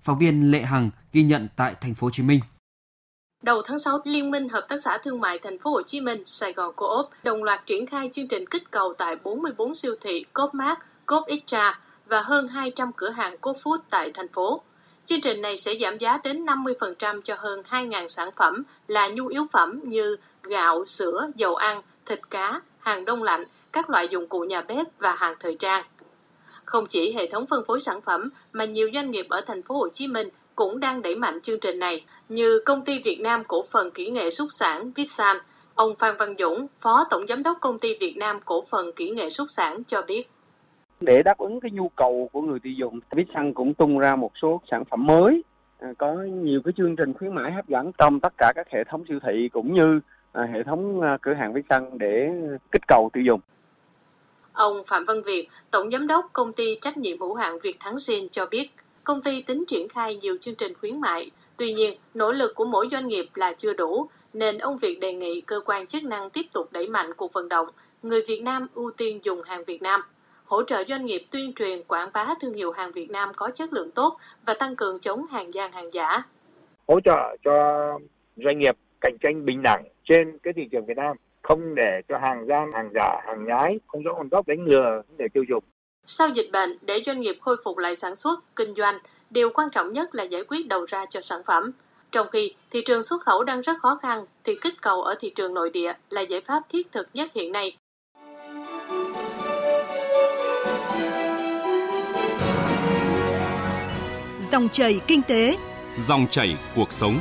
Phóng 0.00 0.18
viên 0.18 0.50
Lệ 0.50 0.62
Hằng 0.62 0.90
ghi 1.12 1.22
nhận 1.22 1.48
tại 1.56 1.74
thành 1.80 1.94
phố 1.94 2.06
Hồ 2.06 2.10
Chí 2.10 2.22
Minh. 2.22 2.40
Đầu 3.42 3.62
tháng 3.64 3.78
6, 3.78 3.98
Liên 4.04 4.30
minh 4.30 4.48
Hợp 4.48 4.66
tác 4.68 4.76
xã 4.84 4.98
Thương 5.04 5.20
mại 5.20 5.38
Thành 5.42 5.58
phố 5.58 5.70
Hồ 5.70 5.82
Chí 5.82 6.00
Minh, 6.00 6.22
Sài 6.26 6.52
Gòn 6.52 6.72
Co-op 6.76 7.10
đồng 7.22 7.44
loạt 7.44 7.66
triển 7.66 7.86
khai 7.86 8.08
chương 8.12 8.28
trình 8.28 8.44
kích 8.50 8.70
cầu 8.70 8.94
tại 8.98 9.16
44 9.24 9.74
siêu 9.74 9.94
thị 10.00 10.24
Coopmart, 10.32 10.78
Coop 11.06 11.26
Extra 11.26 11.80
và 12.06 12.22
hơn 12.22 12.48
200 12.48 12.90
cửa 12.96 13.10
hàng 13.10 13.38
Coop 13.38 13.56
Food 13.56 13.78
tại 13.90 14.10
thành 14.14 14.28
phố. 14.28 14.62
Chương 15.10 15.20
trình 15.20 15.42
này 15.42 15.56
sẽ 15.56 15.74
giảm 15.80 15.98
giá 15.98 16.18
đến 16.24 16.44
50% 16.44 17.20
cho 17.20 17.34
hơn 17.38 17.62
2.000 17.70 18.08
sản 18.08 18.30
phẩm 18.36 18.62
là 18.86 19.08
nhu 19.08 19.26
yếu 19.26 19.46
phẩm 19.52 19.80
như 19.82 20.16
gạo, 20.42 20.86
sữa, 20.86 21.30
dầu 21.36 21.54
ăn, 21.54 21.82
thịt 22.06 22.30
cá, 22.30 22.60
hàng 22.78 23.04
đông 23.04 23.22
lạnh, 23.22 23.44
các 23.72 23.90
loại 23.90 24.08
dụng 24.08 24.26
cụ 24.26 24.40
nhà 24.40 24.60
bếp 24.60 24.86
và 24.98 25.14
hàng 25.14 25.34
thời 25.40 25.56
trang. 25.58 25.84
Không 26.64 26.86
chỉ 26.86 27.12
hệ 27.12 27.26
thống 27.26 27.46
phân 27.46 27.64
phối 27.66 27.80
sản 27.80 28.00
phẩm 28.00 28.28
mà 28.52 28.64
nhiều 28.64 28.90
doanh 28.94 29.10
nghiệp 29.10 29.26
ở 29.30 29.40
thành 29.40 29.62
phố 29.62 29.74
Hồ 29.74 29.88
Chí 29.88 30.06
Minh 30.06 30.28
cũng 30.54 30.80
đang 30.80 31.02
đẩy 31.02 31.14
mạnh 31.14 31.40
chương 31.40 31.60
trình 31.60 31.78
này 31.78 32.04
như 32.28 32.62
công 32.66 32.84
ty 32.84 32.98
Việt 32.98 33.20
Nam 33.20 33.44
cổ 33.44 33.64
phần 33.70 33.90
kỹ 33.90 34.10
nghệ 34.10 34.30
xuất 34.30 34.52
sản 34.52 34.92
Vitsan. 34.92 35.36
Ông 35.74 35.94
Phan 35.96 36.16
Văn 36.16 36.34
Dũng, 36.38 36.66
Phó 36.80 37.04
Tổng 37.10 37.26
Giám 37.26 37.42
đốc 37.42 37.58
công 37.60 37.78
ty 37.78 37.94
Việt 38.00 38.16
Nam 38.16 38.40
cổ 38.44 38.64
phần 38.70 38.92
kỹ 38.92 39.10
nghệ 39.10 39.30
xuất 39.30 39.50
sản 39.50 39.84
cho 39.84 40.02
biết. 40.02 40.30
Để 41.00 41.22
đáp 41.22 41.38
ứng 41.38 41.60
cái 41.60 41.70
nhu 41.70 41.88
cầu 41.88 42.28
của 42.32 42.40
người 42.40 42.58
tiêu 42.60 42.72
dùng, 42.72 43.00
Vitsan 43.10 43.54
cũng 43.54 43.74
tung 43.74 43.98
ra 43.98 44.16
một 44.16 44.32
số 44.42 44.60
sản 44.70 44.84
phẩm 44.84 45.06
mới, 45.06 45.42
à, 45.78 45.92
có 45.98 46.12
nhiều 46.14 46.60
cái 46.64 46.72
chương 46.76 46.96
trình 46.96 47.14
khuyến 47.14 47.34
mãi 47.34 47.52
hấp 47.52 47.68
dẫn 47.68 47.92
trong 47.98 48.20
tất 48.20 48.32
cả 48.38 48.52
các 48.56 48.66
hệ 48.70 48.84
thống 48.84 49.04
siêu 49.08 49.18
thị 49.22 49.48
cũng 49.52 49.74
như 49.74 50.00
à, 50.32 50.48
hệ 50.52 50.62
thống 50.62 51.00
à, 51.00 51.18
cửa 51.22 51.34
hàng 51.34 51.52
Vitsan 51.52 51.98
để 51.98 52.30
kích 52.72 52.82
cầu 52.88 53.10
tiêu 53.12 53.24
dùng. 53.24 53.40
Ông 54.52 54.82
Phạm 54.86 55.04
Văn 55.04 55.22
Việt, 55.22 55.48
Tổng 55.70 55.90
Giám 55.90 56.06
đốc 56.06 56.30
công 56.32 56.52
ty 56.52 56.78
trách 56.82 56.96
nhiệm 56.96 57.20
hữu 57.20 57.34
hạn 57.34 57.58
Việt 57.62 57.76
Thắng 57.80 57.98
Sinh 57.98 58.28
cho 58.28 58.46
biết, 58.46 58.70
công 59.04 59.22
ty 59.22 59.42
tính 59.42 59.64
triển 59.68 59.88
khai 59.88 60.16
nhiều 60.22 60.36
chương 60.40 60.54
trình 60.54 60.72
khuyến 60.80 61.00
mại. 61.00 61.30
Tuy 61.56 61.72
nhiên, 61.72 61.98
nỗ 62.14 62.32
lực 62.32 62.54
của 62.54 62.64
mỗi 62.64 62.88
doanh 62.90 63.08
nghiệp 63.08 63.26
là 63.34 63.52
chưa 63.52 63.72
đủ, 63.72 64.06
nên 64.32 64.58
ông 64.58 64.78
Việt 64.78 65.00
đề 65.00 65.12
nghị 65.12 65.40
cơ 65.40 65.60
quan 65.64 65.86
chức 65.86 66.04
năng 66.04 66.30
tiếp 66.30 66.44
tục 66.52 66.68
đẩy 66.72 66.88
mạnh 66.88 67.14
cuộc 67.14 67.32
vận 67.32 67.48
động 67.48 67.66
người 68.02 68.20
Việt 68.28 68.42
Nam 68.42 68.66
ưu 68.74 68.90
tiên 68.90 69.18
dùng 69.22 69.42
hàng 69.42 69.64
Việt 69.64 69.82
Nam, 69.82 70.00
hỗ 70.50 70.62
trợ 70.62 70.84
doanh 70.88 71.06
nghiệp 71.06 71.22
tuyên 71.30 71.52
truyền 71.52 71.82
quảng 71.82 72.10
bá 72.12 72.34
thương 72.40 72.54
hiệu 72.54 72.72
hàng 72.72 72.92
Việt 72.92 73.10
Nam 73.10 73.32
có 73.36 73.50
chất 73.54 73.72
lượng 73.72 73.90
tốt 73.90 74.16
và 74.46 74.54
tăng 74.54 74.76
cường 74.76 75.00
chống 75.00 75.26
hàng 75.26 75.52
gian 75.52 75.72
hàng 75.72 75.92
giả. 75.92 76.22
Hỗ 76.88 77.00
trợ 77.00 77.36
cho 77.44 77.52
doanh 78.36 78.58
nghiệp 78.58 78.76
cạnh 79.00 79.16
tranh 79.20 79.44
bình 79.44 79.62
đẳng 79.62 79.84
trên 80.04 80.38
cái 80.38 80.52
thị 80.56 80.68
trường 80.72 80.86
Việt 80.86 80.96
Nam, 80.96 81.16
không 81.42 81.74
để 81.74 82.00
cho 82.08 82.18
hàng 82.18 82.46
gian, 82.48 82.72
hàng 82.72 82.90
giả, 82.94 83.20
hàng 83.26 83.44
nhái, 83.44 83.78
không 83.86 84.02
rõ 84.02 84.14
nguồn 84.14 84.28
gốc 84.28 84.48
đánh 84.48 84.64
lừa 84.64 85.02
để 85.18 85.26
tiêu 85.34 85.44
dùng. 85.48 85.64
Sau 86.06 86.28
dịch 86.28 86.48
bệnh, 86.52 86.78
để 86.82 87.02
doanh 87.06 87.20
nghiệp 87.20 87.38
khôi 87.40 87.56
phục 87.64 87.78
lại 87.78 87.96
sản 87.96 88.16
xuất, 88.16 88.56
kinh 88.56 88.74
doanh, 88.74 88.98
điều 89.30 89.50
quan 89.50 89.70
trọng 89.70 89.92
nhất 89.92 90.14
là 90.14 90.22
giải 90.22 90.42
quyết 90.48 90.68
đầu 90.68 90.84
ra 90.88 91.04
cho 91.10 91.20
sản 91.20 91.42
phẩm. 91.46 91.72
Trong 92.12 92.28
khi 92.28 92.54
thị 92.70 92.82
trường 92.86 93.02
xuất 93.02 93.22
khẩu 93.22 93.44
đang 93.44 93.60
rất 93.60 93.78
khó 93.82 93.98
khăn, 94.02 94.24
thì 94.44 94.54
kích 94.60 94.74
cầu 94.82 95.02
ở 95.02 95.14
thị 95.20 95.32
trường 95.36 95.54
nội 95.54 95.70
địa 95.70 95.92
là 96.10 96.20
giải 96.20 96.40
pháp 96.40 96.62
thiết 96.68 96.92
thực 96.92 97.08
nhất 97.14 97.30
hiện 97.34 97.52
nay. 97.52 97.76
Dòng 104.52 104.68
chảy 104.68 105.00
kinh 105.06 105.22
tế, 105.22 105.56
dòng 105.98 106.26
chảy 106.30 106.56
cuộc 106.74 106.92
sống. 106.92 107.18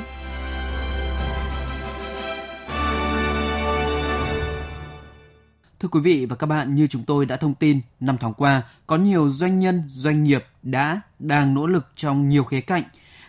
Thưa 5.80 5.90
quý 5.92 6.00
vị 6.00 6.26
và 6.26 6.36
các 6.36 6.48
bạn, 6.48 6.76
như 6.76 6.88
chúng 6.88 7.04
tôi 7.04 7.26
đã 7.26 7.36
thông 7.36 7.54
tin, 7.54 7.82
năm 8.00 8.18
tháng 8.20 8.34
qua, 8.34 8.64
có 8.88 8.98
nhiều 8.98 9.30
doanh 9.30 9.60
nhân, 9.60 9.84
doanh 9.88 10.24
nghiệp 10.24 10.46
đã, 10.64 11.02
đang 11.20 11.54
nỗ 11.54 11.68
lực 11.68 11.86
trong 11.96 12.30
nhiều 12.30 12.44
khía 12.44 12.62
cạnh. 12.62 12.84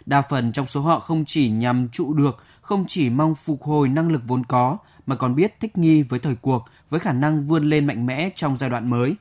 Đa 0.06 0.22
phần 0.22 0.52
trong 0.52 0.66
số 0.66 0.80
họ 0.80 0.98
không 0.98 1.24
chỉ 1.24 1.50
nhằm 1.50 1.88
trụ 1.88 2.14
được, 2.14 2.44
không 2.60 2.84
chỉ 2.88 3.10
mong 3.10 3.34
phục 3.34 3.62
hồi 3.62 3.88
năng 3.88 4.12
lực 4.12 4.22
vốn 4.26 4.46
có, 4.46 4.78
mà 5.06 5.16
còn 5.16 5.34
biết 5.34 5.60
thích 5.60 5.78
nghi 5.78 6.02
với 6.02 6.18
thời 6.18 6.34
cuộc, 6.34 6.64
với 6.90 7.00
khả 7.00 7.12
năng 7.12 7.46
vươn 7.46 7.70
lên 7.70 7.86
mạnh 7.86 8.06
mẽ 8.06 8.30
trong 8.34 8.56
giai 8.56 8.70
đoạn 8.70 8.90
mới. 8.90 9.14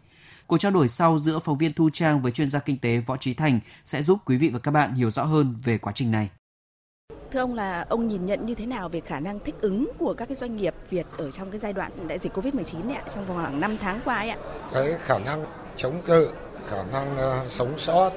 Cuộc 0.50 0.58
trao 0.58 0.72
đổi 0.72 0.90
sau 0.90 1.20
giữa 1.20 1.40
phóng 1.40 1.58
viên 1.58 1.74
Thu 1.74 1.90
Trang 1.94 2.22
với 2.22 2.32
chuyên 2.32 2.50
gia 2.50 2.60
kinh 2.60 2.78
tế 2.78 2.98
Võ 2.98 3.18
Trí 3.18 3.34
Thành 3.34 3.60
sẽ 3.86 4.04
giúp 4.04 4.20
quý 4.26 4.38
vị 4.38 4.50
và 4.50 4.60
các 4.60 4.72
bạn 4.72 4.94
hiểu 4.94 5.12
rõ 5.12 5.24
hơn 5.24 5.56
về 5.64 5.78
quá 5.78 5.94
trình 5.96 6.12
này. 6.12 6.30
Thưa 7.32 7.40
ông 7.40 7.54
là 7.54 7.86
ông 7.90 8.08
nhìn 8.08 8.26
nhận 8.26 8.46
như 8.46 8.56
thế 8.56 8.66
nào 8.66 8.90
về 8.90 9.00
khả 9.00 9.20
năng 9.20 9.40
thích 9.40 9.56
ứng 9.62 9.90
của 9.98 10.14
các 10.14 10.26
cái 10.26 10.36
doanh 10.36 10.58
nghiệp 10.58 10.76
Việt 10.90 11.06
ở 11.18 11.32
trong 11.32 11.52
cái 11.52 11.60
giai 11.60 11.74
đoạn 11.74 11.92
đại 12.08 12.20
dịch 12.20 12.34
Covid-19 12.38 12.88
này 12.88 13.02
trong 13.16 13.26
vòng 13.26 13.38
khoảng 13.38 13.60
5 13.60 13.78
tháng 13.82 14.00
qua 14.06 14.16
ấy 14.16 14.30
ạ? 14.30 14.38
Cái 14.74 14.94
khả 15.00 15.20
năng 15.20 15.46
chống 15.76 16.02
cự, 16.06 16.32
khả 16.70 16.84
năng 16.84 17.14
uh, 17.14 17.52
sống 17.52 17.78
sót, 17.78 18.12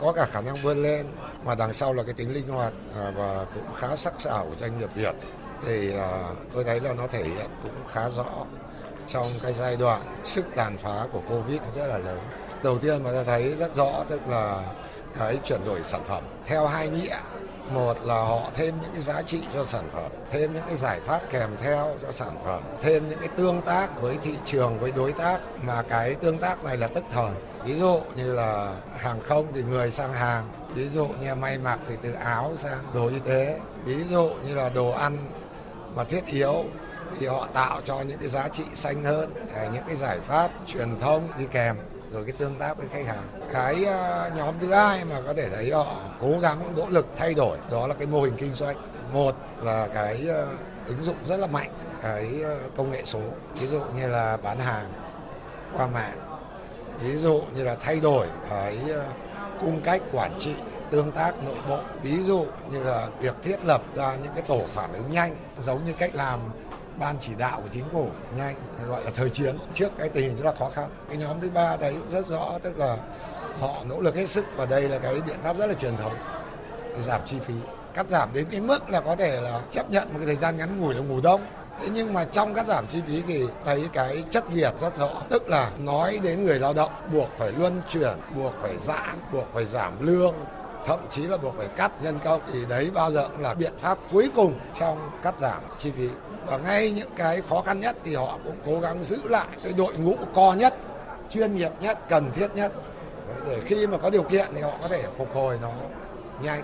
có 0.00 0.12
cả 0.12 0.26
khả 0.26 0.42
năng 0.42 0.56
vươn 0.62 0.78
lên 0.78 1.06
mà 1.44 1.54
đằng 1.54 1.72
sau 1.72 1.94
là 1.94 2.02
cái 2.02 2.14
tính 2.14 2.34
linh 2.34 2.48
hoạt 2.48 2.72
uh, 2.90 3.16
và 3.16 3.46
cũng 3.54 3.72
khá 3.74 3.96
sắc 3.96 4.20
sảo 4.20 4.44
của 4.44 4.56
doanh 4.60 4.78
nghiệp 4.78 4.90
Việt 4.94 5.14
thì 5.66 5.94
uh, 5.94 6.36
tôi 6.52 6.64
thấy 6.64 6.80
là 6.80 6.94
nó 6.94 7.06
thể 7.06 7.24
hiện 7.24 7.50
cũng 7.62 7.86
khá 7.88 8.10
rõ 8.10 8.46
trong 9.06 9.26
cái 9.42 9.52
giai 9.52 9.76
đoạn 9.76 10.00
sức 10.24 10.46
tàn 10.56 10.78
phá 10.78 11.06
của 11.12 11.20
Covid 11.28 11.60
rất 11.74 11.86
là 11.86 11.98
lớn. 11.98 12.20
Đầu 12.62 12.78
tiên 12.78 13.02
mà 13.02 13.10
ta 13.12 13.24
thấy 13.26 13.54
rất 13.54 13.74
rõ, 13.74 14.04
tức 14.08 14.28
là 14.28 14.62
cái 15.18 15.38
chuyển 15.44 15.64
đổi 15.64 15.82
sản 15.82 16.04
phẩm 16.04 16.24
theo 16.44 16.66
hai 16.66 16.88
nghĩa. 16.88 17.16
Một 17.70 17.96
là 18.02 18.14
họ 18.14 18.50
thêm 18.54 18.74
những 18.82 18.92
cái 18.92 19.00
giá 19.00 19.22
trị 19.22 19.40
cho 19.54 19.64
sản 19.64 19.90
phẩm, 19.92 20.10
thêm 20.30 20.54
những 20.54 20.62
cái 20.66 20.76
giải 20.76 21.00
pháp 21.06 21.20
kèm 21.30 21.50
theo 21.62 21.96
cho 22.02 22.12
sản 22.12 22.38
phẩm, 22.44 22.62
thêm 22.82 23.08
những 23.08 23.18
cái 23.18 23.28
tương 23.28 23.62
tác 23.62 24.00
với 24.00 24.16
thị 24.22 24.34
trường, 24.44 24.78
với 24.78 24.92
đối 24.92 25.12
tác. 25.12 25.38
Mà 25.62 25.82
cái 25.82 26.14
tương 26.14 26.38
tác 26.38 26.64
này 26.64 26.76
là 26.76 26.86
tức 26.86 27.04
thời. 27.12 27.30
Ví 27.64 27.74
dụ 27.74 28.00
như 28.16 28.32
là 28.32 28.74
hàng 28.96 29.20
không 29.28 29.46
thì 29.54 29.62
người 29.62 29.90
sang 29.90 30.12
hàng, 30.12 30.44
ví 30.74 30.88
dụ 30.94 31.08
như 31.20 31.34
may 31.34 31.58
mặc 31.58 31.78
thì 31.88 31.94
từ 32.02 32.12
áo 32.12 32.52
sang 32.56 32.78
đồ 32.94 33.08
y 33.08 33.18
tế, 33.18 33.58
ví 33.84 34.04
dụ 34.10 34.30
như 34.46 34.54
là 34.54 34.68
đồ 34.68 34.90
ăn 34.90 35.18
mà 35.94 36.04
thiết 36.04 36.26
yếu 36.26 36.64
thì 37.18 37.26
họ 37.26 37.48
tạo 37.52 37.80
cho 37.84 38.00
những 38.00 38.18
cái 38.18 38.28
giá 38.28 38.48
trị 38.48 38.64
xanh 38.74 39.02
hơn 39.02 39.34
à, 39.54 39.68
những 39.72 39.82
cái 39.86 39.96
giải 39.96 40.20
pháp 40.20 40.50
truyền 40.66 41.00
thông 41.00 41.28
đi 41.38 41.44
kèm, 41.52 41.76
rồi 42.12 42.24
cái 42.24 42.32
tương 42.38 42.54
tác 42.54 42.78
với 42.78 42.86
khách 42.92 43.06
hàng. 43.06 43.48
Cái 43.52 43.84
à, 43.84 44.30
nhóm 44.36 44.54
thứ 44.60 44.72
hai 44.72 45.04
mà 45.04 45.16
có 45.26 45.34
thể 45.34 45.50
thấy 45.50 45.70
họ 45.70 45.86
cố 46.20 46.32
gắng, 46.42 46.58
nỗ 46.76 46.86
lực 46.88 47.06
thay 47.16 47.34
đổi, 47.34 47.58
đó 47.70 47.86
là 47.86 47.94
cái 47.94 48.06
mô 48.06 48.20
hình 48.20 48.36
kinh 48.36 48.52
doanh. 48.52 48.76
Một 49.12 49.36
là 49.62 49.88
cái 49.94 50.26
à, 50.28 50.44
ứng 50.86 51.02
dụng 51.02 51.16
rất 51.24 51.36
là 51.36 51.46
mạnh, 51.46 51.70
cái 52.02 52.30
công 52.76 52.90
nghệ 52.90 53.02
số. 53.04 53.20
Ví 53.60 53.66
dụ 53.66 53.80
như 53.96 54.08
là 54.08 54.36
bán 54.36 54.58
hàng 54.58 54.86
qua 55.76 55.86
mạng. 55.86 56.18
Ví 57.00 57.12
dụ 57.16 57.42
như 57.54 57.64
là 57.64 57.76
thay 57.80 58.00
đổi 58.00 58.26
cái 58.50 58.78
cung 59.60 59.80
cách 59.80 60.02
quản 60.12 60.38
trị, 60.38 60.54
tương 60.90 61.12
tác 61.12 61.44
nội 61.44 61.54
bộ. 61.68 61.78
Ví 62.02 62.22
dụ 62.22 62.46
như 62.70 62.82
là 62.82 63.08
việc 63.20 63.34
thiết 63.42 63.64
lập 63.64 63.82
ra 63.94 64.16
những 64.22 64.32
cái 64.34 64.42
tổ 64.42 64.60
phản 64.66 64.92
ứng 64.92 65.10
nhanh, 65.10 65.36
giống 65.60 65.84
như 65.84 65.92
cách 65.98 66.14
làm 66.14 66.40
ban 66.98 67.16
chỉ 67.20 67.32
đạo 67.38 67.60
của 67.62 67.68
chính 67.72 67.84
phủ 67.92 68.08
nhanh 68.36 68.54
gọi 68.88 69.04
là 69.04 69.10
thời 69.14 69.30
chiến 69.30 69.58
trước 69.74 69.88
cái 69.98 70.08
tình 70.08 70.24
hình 70.24 70.36
rất 70.36 70.44
là 70.44 70.52
khó 70.58 70.70
khăn. 70.74 70.90
Cái 71.08 71.16
nhóm 71.16 71.40
thứ 71.40 71.50
ba 71.50 71.76
thấy 71.76 71.92
cũng 71.92 72.10
rất 72.10 72.26
rõ 72.26 72.58
tức 72.62 72.78
là 72.78 72.96
họ 73.60 73.74
nỗ 73.88 74.00
lực 74.00 74.16
hết 74.16 74.26
sức 74.26 74.44
và 74.56 74.66
đây 74.66 74.88
là 74.88 74.98
cái 74.98 75.20
biện 75.26 75.36
pháp 75.42 75.56
rất 75.58 75.66
là 75.66 75.74
truyền 75.74 75.96
thống 75.96 76.12
giảm 76.98 77.20
chi 77.26 77.36
phí. 77.46 77.54
Cắt 77.94 78.08
giảm 78.08 78.32
đến 78.32 78.46
cái 78.50 78.60
mức 78.60 78.90
là 78.90 79.00
có 79.00 79.16
thể 79.16 79.40
là 79.40 79.60
chấp 79.72 79.90
nhận 79.90 80.08
một 80.08 80.14
cái 80.18 80.26
thời 80.26 80.36
gian 80.36 80.56
ngắn 80.56 80.80
ngủi 80.80 80.94
là 80.94 81.00
ngủ 81.00 81.20
đông. 81.20 81.40
Thế 81.80 81.88
nhưng 81.92 82.12
mà 82.12 82.24
trong 82.24 82.54
cắt 82.54 82.66
giảm 82.66 82.86
chi 82.86 83.02
phí 83.06 83.22
thì 83.26 83.44
thấy 83.64 83.88
cái 83.92 84.24
chất 84.30 84.44
Việt 84.50 84.72
rất 84.78 84.96
rõ, 84.96 85.22
tức 85.30 85.48
là 85.48 85.70
nói 85.78 86.18
đến 86.22 86.44
người 86.44 86.58
lao 86.58 86.74
động 86.74 86.90
buộc 87.12 87.28
phải 87.38 87.52
luân 87.52 87.82
chuyển, 87.88 88.18
buộc 88.36 88.52
phải 88.62 88.76
giãn, 88.80 89.16
buộc 89.32 89.44
phải 89.54 89.64
giảm 89.64 90.06
lương, 90.06 90.34
thậm 90.86 91.00
chí 91.10 91.22
là 91.22 91.36
buộc 91.36 91.54
phải 91.58 91.68
cắt 91.76 91.92
nhân 92.02 92.18
công. 92.24 92.40
Thì 92.52 92.58
đấy 92.68 92.90
bao 92.94 93.10
giờ 93.12 93.28
cũng 93.28 93.40
là 93.40 93.54
biện 93.54 93.72
pháp 93.78 93.98
cuối 94.12 94.30
cùng 94.36 94.58
trong 94.74 95.10
cắt 95.22 95.34
giảm 95.38 95.62
chi 95.78 95.90
phí. 95.90 96.08
Và 96.46 96.56
ngay 96.56 96.90
những 96.90 97.10
cái 97.16 97.42
khó 97.50 97.60
khăn 97.60 97.80
nhất 97.80 97.96
thì 98.04 98.14
họ 98.14 98.38
cũng 98.44 98.56
cố 98.66 98.80
gắng 98.80 99.02
giữ 99.02 99.18
lại 99.24 99.46
cái 99.62 99.72
đội 99.72 99.94
ngũ 99.94 100.14
co 100.34 100.52
nhất, 100.52 100.74
chuyên 101.30 101.56
nghiệp 101.56 101.70
nhất, 101.80 101.98
cần 102.08 102.30
thiết 102.36 102.48
nhất. 102.54 102.72
Để 103.48 103.60
khi 103.64 103.86
mà 103.86 103.98
có 103.98 104.10
điều 104.10 104.22
kiện 104.22 104.46
thì 104.54 104.60
họ 104.60 104.70
có 104.82 104.88
thể 104.88 105.02
phục 105.18 105.34
hồi 105.34 105.58
nó 105.62 105.70
nhanh. 106.42 106.62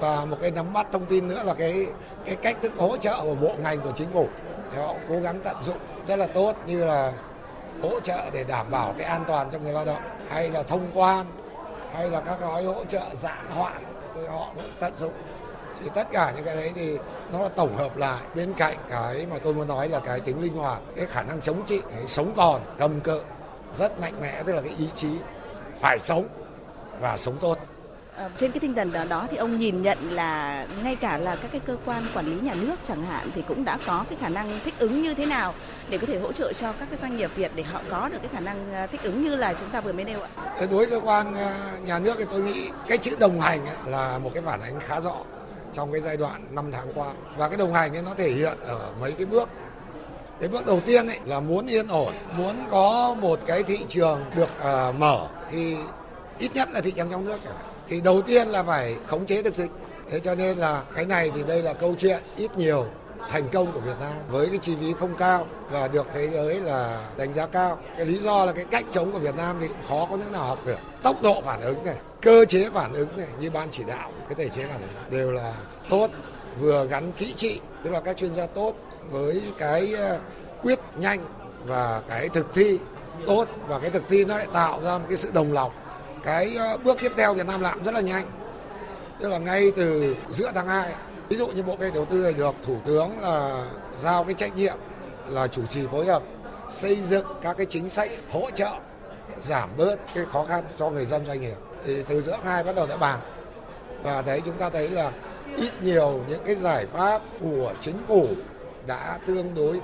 Và 0.00 0.24
một 0.24 0.36
cái 0.40 0.50
nắm 0.50 0.72
bắt 0.72 0.86
thông 0.92 1.06
tin 1.06 1.28
nữa 1.28 1.42
là 1.44 1.54
cái 1.54 1.86
cái 2.24 2.36
cách 2.36 2.56
thức 2.62 2.72
hỗ 2.78 2.96
trợ 2.96 3.20
của 3.22 3.34
bộ 3.34 3.50
ngành 3.62 3.80
của 3.80 3.92
chính 3.94 4.12
phủ. 4.12 4.28
Thì 4.72 4.78
họ 4.82 4.94
cố 5.08 5.20
gắng 5.20 5.40
tận 5.44 5.56
dụng 5.66 5.78
rất 6.04 6.18
là 6.18 6.26
tốt 6.26 6.56
như 6.66 6.84
là 6.84 7.12
hỗ 7.82 8.00
trợ 8.00 8.30
để 8.32 8.44
đảm 8.48 8.70
bảo 8.70 8.94
cái 8.98 9.06
an 9.06 9.24
toàn 9.28 9.50
cho 9.50 9.58
người 9.58 9.72
lao 9.72 9.84
động, 9.84 10.02
hay 10.28 10.50
là 10.50 10.62
thông 10.62 10.90
quan 10.94 11.26
hay 11.92 12.10
là 12.10 12.20
các 12.20 12.40
gói 12.40 12.64
hỗ 12.64 12.84
trợ 12.84 13.02
giãn 13.14 13.50
hoãn 13.50 13.84
thì 14.14 14.26
họ 14.26 14.52
cũng 14.54 14.70
tận 14.80 14.92
dụng. 15.00 15.12
Thì 15.82 15.90
tất 15.94 16.08
cả 16.12 16.32
những 16.36 16.44
cái 16.44 16.56
đấy 16.56 16.72
thì 16.74 16.98
nó 17.32 17.42
là 17.42 17.48
tổng 17.48 17.76
hợp 17.76 17.96
lại. 17.96 18.20
Bên 18.34 18.52
cạnh 18.52 18.76
cái 18.90 19.26
mà 19.30 19.38
tôi 19.38 19.54
muốn 19.54 19.68
nói 19.68 19.88
là 19.88 20.00
cái 20.00 20.20
tính 20.20 20.40
linh 20.40 20.56
hoạt, 20.56 20.82
cái 20.96 21.06
khả 21.06 21.22
năng 21.22 21.40
chống 21.40 21.64
trị, 21.66 21.80
cái 21.94 22.06
sống 22.06 22.32
còn, 22.36 22.62
cầm 22.78 23.00
cự 23.00 23.22
rất 23.74 24.00
mạnh 24.00 24.14
mẽ, 24.20 24.42
tức 24.46 24.52
là 24.52 24.62
cái 24.62 24.74
ý 24.78 24.88
chí 24.94 25.08
phải 25.80 25.98
sống 25.98 26.28
và 27.00 27.16
sống 27.16 27.36
tốt. 27.40 27.58
Ờ, 28.18 28.30
trên 28.36 28.52
cái 28.52 28.60
tinh 28.60 28.74
thần 28.74 28.92
đó, 28.92 29.04
đó 29.08 29.26
thì 29.30 29.36
ông 29.36 29.58
nhìn 29.58 29.82
nhận 29.82 29.98
là 30.10 30.66
ngay 30.82 30.96
cả 30.96 31.18
là 31.18 31.36
các 31.36 31.48
cái 31.52 31.60
cơ 31.60 31.76
quan 31.84 32.02
quản 32.14 32.26
lý 32.26 32.40
nhà 32.40 32.54
nước 32.54 32.76
chẳng 32.82 33.06
hạn 33.06 33.30
thì 33.34 33.42
cũng 33.48 33.64
đã 33.64 33.78
có 33.86 34.04
cái 34.08 34.18
khả 34.20 34.28
năng 34.28 34.60
thích 34.64 34.74
ứng 34.78 35.02
như 35.02 35.14
thế 35.14 35.26
nào 35.26 35.54
để 35.90 35.98
có 35.98 36.06
thể 36.06 36.18
hỗ 36.18 36.32
trợ 36.32 36.52
cho 36.52 36.72
các 36.72 36.88
cái 36.90 36.98
doanh 36.98 37.16
nghiệp 37.16 37.30
Việt 37.34 37.52
để 37.54 37.62
họ 37.62 37.80
có 37.90 38.08
được 38.08 38.18
cái 38.22 38.30
khả 38.32 38.40
năng 38.40 38.72
ờ, 38.72 38.86
thích 38.86 39.02
ứng 39.02 39.24
như 39.24 39.36
là 39.36 39.54
chúng 39.60 39.70
ta 39.70 39.80
vừa 39.80 39.92
mới 39.92 40.04
nêu 40.04 40.20
ạ. 40.22 40.28
Đối 40.58 40.68
với 40.68 40.86
cơ 40.86 41.00
quan 41.00 41.34
ờ, 41.34 41.54
nhà 41.84 41.98
nước 41.98 42.14
thì 42.18 42.24
tôi 42.30 42.42
nghĩ 42.42 42.70
cái 42.88 42.98
chữ 42.98 43.16
đồng 43.20 43.40
hành 43.40 43.66
là 43.86 44.18
một 44.18 44.30
cái 44.34 44.42
phản 44.42 44.60
ánh 44.60 44.80
khá 44.80 45.00
rõ 45.00 45.16
trong 45.72 45.92
cái 45.92 46.00
giai 46.00 46.16
đoạn 46.16 46.46
5 46.50 46.72
tháng 46.72 46.92
qua. 46.94 47.12
Và 47.36 47.48
cái 47.48 47.56
đồng 47.56 47.74
hành 47.74 47.96
ấy 47.96 48.02
nó 48.02 48.14
thể 48.14 48.30
hiện 48.30 48.58
ở 48.64 48.92
mấy 49.00 49.12
cái 49.12 49.26
bước. 49.26 49.48
Cái 50.40 50.48
bước 50.48 50.66
đầu 50.66 50.80
tiên 50.86 51.06
ấy 51.06 51.18
là 51.24 51.40
muốn 51.40 51.66
yên 51.66 51.88
ổn 51.88 52.12
muốn 52.36 52.54
có 52.70 53.16
một 53.20 53.40
cái 53.46 53.62
thị 53.62 53.78
trường 53.88 54.24
được 54.36 54.48
uh, 54.58 54.94
mở. 54.94 55.28
Thì 55.50 55.76
ít 56.38 56.50
nhất 56.54 56.68
là 56.72 56.80
thị 56.80 56.90
trường 56.90 57.10
trong 57.10 57.24
nước 57.24 57.38
thì 57.88 58.00
đầu 58.00 58.22
tiên 58.22 58.48
là 58.48 58.62
phải 58.62 58.96
khống 59.06 59.26
chế 59.26 59.42
được 59.42 59.54
dịch 59.54 59.70
thế 60.10 60.20
cho 60.20 60.34
nên 60.34 60.58
là 60.58 60.82
cái 60.94 61.06
này 61.06 61.30
thì 61.34 61.42
đây 61.46 61.62
là 61.62 61.72
câu 61.72 61.94
chuyện 61.98 62.22
ít 62.36 62.56
nhiều 62.56 62.86
thành 63.30 63.48
công 63.52 63.72
của 63.72 63.80
Việt 63.80 63.96
Nam 64.00 64.12
với 64.28 64.46
cái 64.46 64.58
chi 64.58 64.76
phí 64.80 64.92
không 65.00 65.16
cao 65.18 65.46
và 65.70 65.88
được 65.88 66.06
thế 66.14 66.28
giới 66.28 66.54
là 66.54 67.10
đánh 67.16 67.32
giá 67.32 67.46
cao. 67.46 67.78
Cái 67.96 68.06
lý 68.06 68.18
do 68.18 68.44
là 68.44 68.52
cái 68.52 68.64
cách 68.64 68.84
chống 68.90 69.12
của 69.12 69.18
Việt 69.18 69.36
Nam 69.36 69.56
thì 69.60 69.68
cũng 69.68 69.82
khó 69.88 70.06
có 70.10 70.16
nước 70.16 70.32
nào 70.32 70.46
học 70.46 70.58
được. 70.66 70.78
Tốc 71.02 71.22
độ 71.22 71.42
phản 71.44 71.60
ứng 71.60 71.84
này, 71.84 71.96
cơ 72.22 72.44
chế 72.44 72.70
phản 72.70 72.92
ứng 72.92 73.16
này 73.16 73.26
như 73.40 73.50
ban 73.50 73.68
chỉ 73.70 73.84
đạo, 73.84 74.12
cái 74.28 74.34
thể 74.34 74.48
chế 74.48 74.64
phản 74.64 74.80
ứng 74.80 74.90
đều 75.10 75.32
là 75.32 75.52
tốt, 75.90 76.10
vừa 76.60 76.86
gắn 76.86 77.12
kỹ 77.12 77.34
trị, 77.36 77.60
tức 77.84 77.90
là 77.90 78.00
các 78.00 78.16
chuyên 78.16 78.34
gia 78.34 78.46
tốt 78.46 78.74
với 79.10 79.42
cái 79.58 79.94
ờ, 79.94 80.18
quyết 80.62 80.78
nhanh 80.96 81.26
và 81.64 82.02
cái 82.08 82.28
thực 82.28 82.46
thi 82.54 82.78
tốt 83.26 83.48
và 83.68 83.78
cái 83.78 83.90
thực 83.90 84.02
thi 84.08 84.24
nó 84.24 84.38
lại 84.38 84.46
tạo 84.52 84.80
ra 84.82 84.98
một 84.98 85.04
cái 85.08 85.16
sự 85.16 85.30
đồng 85.32 85.52
lòng 85.52 85.72
cái 86.28 86.56
ờ, 86.58 86.76
bước 86.76 86.98
tiếp 87.00 87.12
theo 87.16 87.34
Việt 87.34 87.46
Nam 87.46 87.60
làm 87.60 87.82
rất 87.82 87.94
là 87.94 88.00
nhanh. 88.00 88.30
Tức 89.20 89.28
là 89.28 89.38
ngay 89.38 89.72
từ 89.76 90.16
giữa 90.28 90.52
tháng 90.54 90.66
2 90.66 90.94
ví 91.28 91.36
dụ 91.36 91.46
như 91.46 91.62
bộ 91.62 91.76
kế 91.76 91.90
đầu 91.90 92.04
tư 92.04 92.32
được 92.32 92.54
thủ 92.62 92.76
tướng 92.84 93.20
là 93.20 93.66
giao 93.98 94.24
cái 94.24 94.34
trách 94.34 94.56
nhiệm 94.56 94.76
là 95.28 95.46
chủ 95.46 95.66
trì 95.66 95.86
phối 95.92 96.06
hợp 96.06 96.22
xây 96.70 96.96
dựng 96.96 97.26
các 97.42 97.56
cái 97.56 97.66
chính 97.66 97.88
sách 97.88 98.10
hỗ 98.30 98.50
trợ 98.50 98.70
giảm 99.40 99.70
bớt 99.76 99.96
cái 100.14 100.24
khó 100.32 100.44
khăn 100.44 100.64
cho 100.78 100.90
người 100.90 101.04
dân 101.04 101.26
doanh 101.26 101.40
nghiệp. 101.40 101.56
Thì 101.84 102.02
từ 102.08 102.22
giữa 102.22 102.36
hai 102.44 102.64
bắt 102.64 102.76
đầu 102.76 102.86
đã 102.86 102.96
bàn. 102.96 103.20
Và 104.02 104.22
thấy 104.22 104.40
chúng 104.40 104.58
ta 104.58 104.70
thấy 104.70 104.90
là 104.90 105.12
ít 105.56 105.72
nhiều 105.82 106.20
những 106.28 106.44
cái 106.44 106.54
giải 106.54 106.86
pháp 106.86 107.22
của 107.40 107.72
chính 107.80 107.96
phủ 108.08 108.26
đã 108.86 109.18
tương 109.26 109.54
đối 109.54 109.80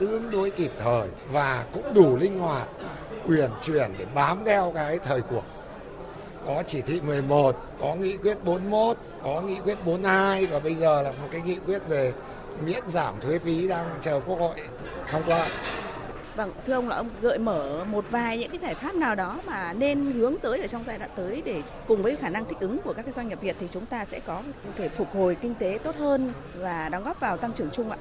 tương 0.00 0.30
đối 0.30 0.50
kịp 0.50 0.70
thời 0.78 1.08
và 1.32 1.64
cũng 1.72 1.94
đủ 1.94 2.16
linh 2.16 2.38
hoạt 2.38 2.68
quyền 3.28 3.50
chuyển 3.64 3.90
để 3.98 4.06
bám 4.14 4.38
theo 4.44 4.72
cái 4.74 4.98
thời 4.98 5.20
cuộc 5.20 5.57
có 6.48 6.62
chỉ 6.66 6.82
thị 6.82 7.00
11, 7.00 7.56
có 7.80 7.94
nghị 7.94 8.16
quyết 8.16 8.44
41, 8.44 8.96
có 9.22 9.40
nghị 9.40 9.56
quyết 9.64 9.78
42 9.84 10.46
và 10.46 10.58
bây 10.58 10.74
giờ 10.74 11.02
là 11.02 11.10
một 11.10 11.28
cái 11.30 11.40
nghị 11.40 11.56
quyết 11.66 11.82
về 11.88 12.12
miễn 12.66 12.82
giảm 12.86 13.14
thuế 13.20 13.38
phí 13.38 13.68
đang 13.68 13.86
chờ 14.00 14.20
Quốc 14.26 14.38
hội 14.38 14.54
thông 15.10 15.22
qua. 15.26 15.48
Vâng, 16.36 16.52
thưa 16.66 16.72
ông 16.72 16.88
là 16.88 16.96
ông 16.96 17.10
gợi 17.20 17.38
mở 17.38 17.84
một 17.84 18.04
vài 18.10 18.38
những 18.38 18.50
cái 18.50 18.58
giải 18.62 18.74
pháp 18.74 18.94
nào 18.94 19.14
đó 19.14 19.40
mà 19.46 19.72
nên 19.72 20.12
hướng 20.12 20.38
tới 20.38 20.60
ở 20.60 20.66
trong 20.66 20.84
giai 20.86 20.98
đoạn 20.98 21.10
tới 21.16 21.42
để 21.44 21.62
cùng 21.86 22.02
với 22.02 22.16
khả 22.16 22.28
năng 22.28 22.44
thích 22.44 22.60
ứng 22.60 22.78
của 22.84 22.92
các 22.92 23.02
cái 23.02 23.12
doanh 23.16 23.28
nghiệp 23.28 23.40
Việt 23.40 23.56
thì 23.60 23.66
chúng 23.70 23.86
ta 23.86 24.04
sẽ 24.10 24.20
có 24.20 24.42
thể 24.76 24.88
phục 24.88 25.14
hồi 25.14 25.34
kinh 25.34 25.54
tế 25.54 25.78
tốt 25.82 25.96
hơn 25.98 26.32
và 26.58 26.88
đóng 26.88 27.04
góp 27.04 27.20
vào 27.20 27.36
tăng 27.36 27.52
trưởng 27.52 27.70
chung 27.70 27.90
ạ 27.90 27.98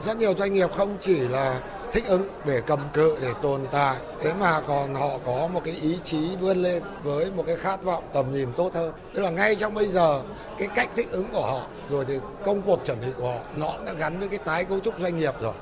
rất 0.00 0.16
nhiều 0.16 0.34
doanh 0.34 0.52
nghiệp 0.52 0.72
không 0.72 0.96
chỉ 1.00 1.18
là 1.18 1.60
thích 1.92 2.04
ứng 2.06 2.28
để 2.44 2.60
cầm 2.66 2.88
cự, 2.92 3.16
để 3.22 3.32
tồn 3.42 3.66
tại. 3.70 3.96
Thế 4.20 4.34
mà 4.40 4.60
còn 4.60 4.94
họ 4.94 5.10
có 5.26 5.48
một 5.52 5.60
cái 5.64 5.74
ý 5.74 5.98
chí 6.04 6.36
vươn 6.40 6.62
lên 6.62 6.82
với 7.02 7.30
một 7.36 7.44
cái 7.46 7.56
khát 7.56 7.82
vọng 7.82 8.04
tầm 8.12 8.32
nhìn 8.32 8.52
tốt 8.52 8.74
hơn. 8.74 8.92
Tức 9.14 9.22
là 9.22 9.30
ngay 9.30 9.56
trong 9.56 9.74
bây 9.74 9.88
giờ, 9.88 10.22
cái 10.58 10.68
cách 10.74 10.88
thích 10.96 11.08
ứng 11.10 11.28
của 11.32 11.46
họ, 11.46 11.66
rồi 11.90 12.04
thì 12.08 12.18
công 12.44 12.62
cuộc 12.62 12.80
chuẩn 12.86 13.00
bị 13.00 13.06
của 13.16 13.32
họ, 13.32 13.38
nó 13.56 13.72
đã 13.86 13.92
gắn 13.92 14.18
với 14.18 14.28
cái 14.28 14.38
tái 14.38 14.64
cấu 14.64 14.78
trúc 14.80 15.00
doanh 15.00 15.18
nghiệp 15.18 15.34
rồi. 15.40 15.54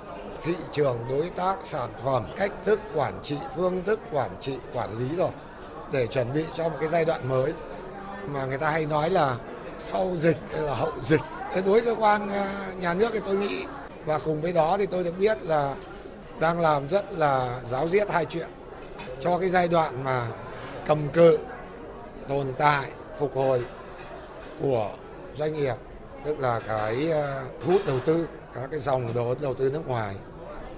Thị 0.42 0.54
trường 0.72 0.98
đối 1.10 1.30
tác, 1.30 1.56
sản 1.64 1.90
phẩm, 2.04 2.26
cách 2.36 2.52
thức 2.64 2.80
quản 2.94 3.14
trị, 3.22 3.36
phương 3.56 3.82
thức 3.84 4.00
quản 4.12 4.30
trị, 4.40 4.56
quản 4.74 4.98
lý 4.98 5.16
rồi. 5.16 5.30
Để 5.92 6.06
chuẩn 6.06 6.32
bị 6.32 6.44
cho 6.56 6.68
một 6.68 6.76
cái 6.80 6.88
giai 6.88 7.04
đoạn 7.04 7.28
mới. 7.28 7.52
Mà 8.26 8.44
người 8.44 8.58
ta 8.58 8.70
hay 8.70 8.86
nói 8.86 9.10
là 9.10 9.36
sau 9.78 10.12
dịch 10.18 10.36
hay 10.52 10.62
là 10.62 10.74
hậu 10.74 10.92
dịch. 11.02 11.20
Thế 11.54 11.62
đối 11.62 11.72
với 11.72 11.80
cơ 11.80 11.94
quan 11.94 12.28
à, 12.28 12.52
nhà 12.80 12.94
nước 12.94 13.10
thì 13.12 13.20
tôi 13.26 13.36
nghĩ, 13.36 13.64
và 14.04 14.18
cùng 14.18 14.40
với 14.40 14.52
đó 14.52 14.76
thì 14.78 14.86
tôi 14.86 15.04
được 15.04 15.18
biết 15.18 15.42
là 15.42 15.74
đang 16.40 16.60
làm 16.60 16.88
rất 16.88 17.12
là 17.12 17.60
giáo 17.66 17.88
diết 17.88 18.10
hai 18.10 18.24
chuyện. 18.24 18.48
Cho 19.20 19.38
cái 19.38 19.48
giai 19.48 19.68
đoạn 19.68 20.04
mà 20.04 20.26
cầm 20.86 21.08
cự, 21.08 21.38
tồn 22.28 22.54
tại, 22.58 22.90
phục 23.18 23.34
hồi 23.34 23.62
của 24.62 24.90
doanh 25.36 25.54
nghiệp, 25.54 25.74
tức 26.24 26.40
là 26.40 26.60
cái 26.68 27.10
ờ, 27.10 27.42
thu 27.64 27.72
hút 27.72 27.80
đầu 27.86 28.00
tư, 28.00 28.28
các 28.54 28.68
cái 28.70 28.80
dòng 28.80 29.14
đầu 29.14 29.34
đầu 29.40 29.54
tư 29.54 29.70
nước 29.70 29.88
ngoài, 29.88 30.14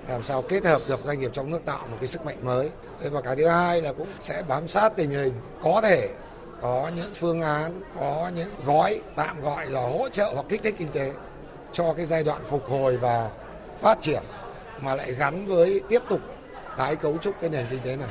làm 0.08 0.22
sao 0.22 0.42
kết 0.42 0.64
hợp 0.64 0.82
được 0.88 1.00
doanh 1.04 1.18
nghiệp 1.18 1.30
trong 1.32 1.50
nước 1.50 1.60
tạo 1.64 1.86
một 1.90 1.96
cái 2.00 2.06
sức 2.06 2.24
mạnh 2.24 2.38
mới. 2.42 2.70
Thế 3.00 3.08
và 3.08 3.20
cái 3.20 3.36
thứ 3.36 3.46
hai 3.46 3.82
là 3.82 3.92
cũng 3.92 4.08
sẽ 4.20 4.42
bám 4.48 4.68
sát 4.68 4.92
tình 4.96 5.10
hình. 5.10 5.32
Có 5.62 5.80
thể 5.80 6.08
có 6.62 6.90
những 6.96 7.14
phương 7.14 7.40
án, 7.40 7.80
có 8.00 8.30
những 8.34 8.48
gói 8.66 9.00
tạm 9.16 9.40
gọi 9.42 9.66
là 9.66 9.80
hỗ 9.80 10.08
trợ 10.08 10.32
hoặc 10.34 10.46
kích 10.48 10.62
thích 10.62 10.74
kinh 10.78 10.92
tế 10.92 11.12
cho 11.72 11.94
cái 11.94 12.06
giai 12.06 12.24
đoạn 12.24 12.42
phục 12.50 12.70
hồi 12.70 12.96
và 12.96 13.30
phát 13.80 13.98
triển 14.00 14.22
mà 14.82 14.94
lại 14.94 15.14
gắn 15.14 15.46
với 15.46 15.80
tiếp 15.88 16.02
tục 16.08 16.20
tái 16.76 16.96
cấu 16.96 17.18
trúc 17.18 17.34
cái 17.40 17.50
nền 17.50 17.66
kinh 17.70 17.80
tế 17.80 17.96
này 17.96 18.08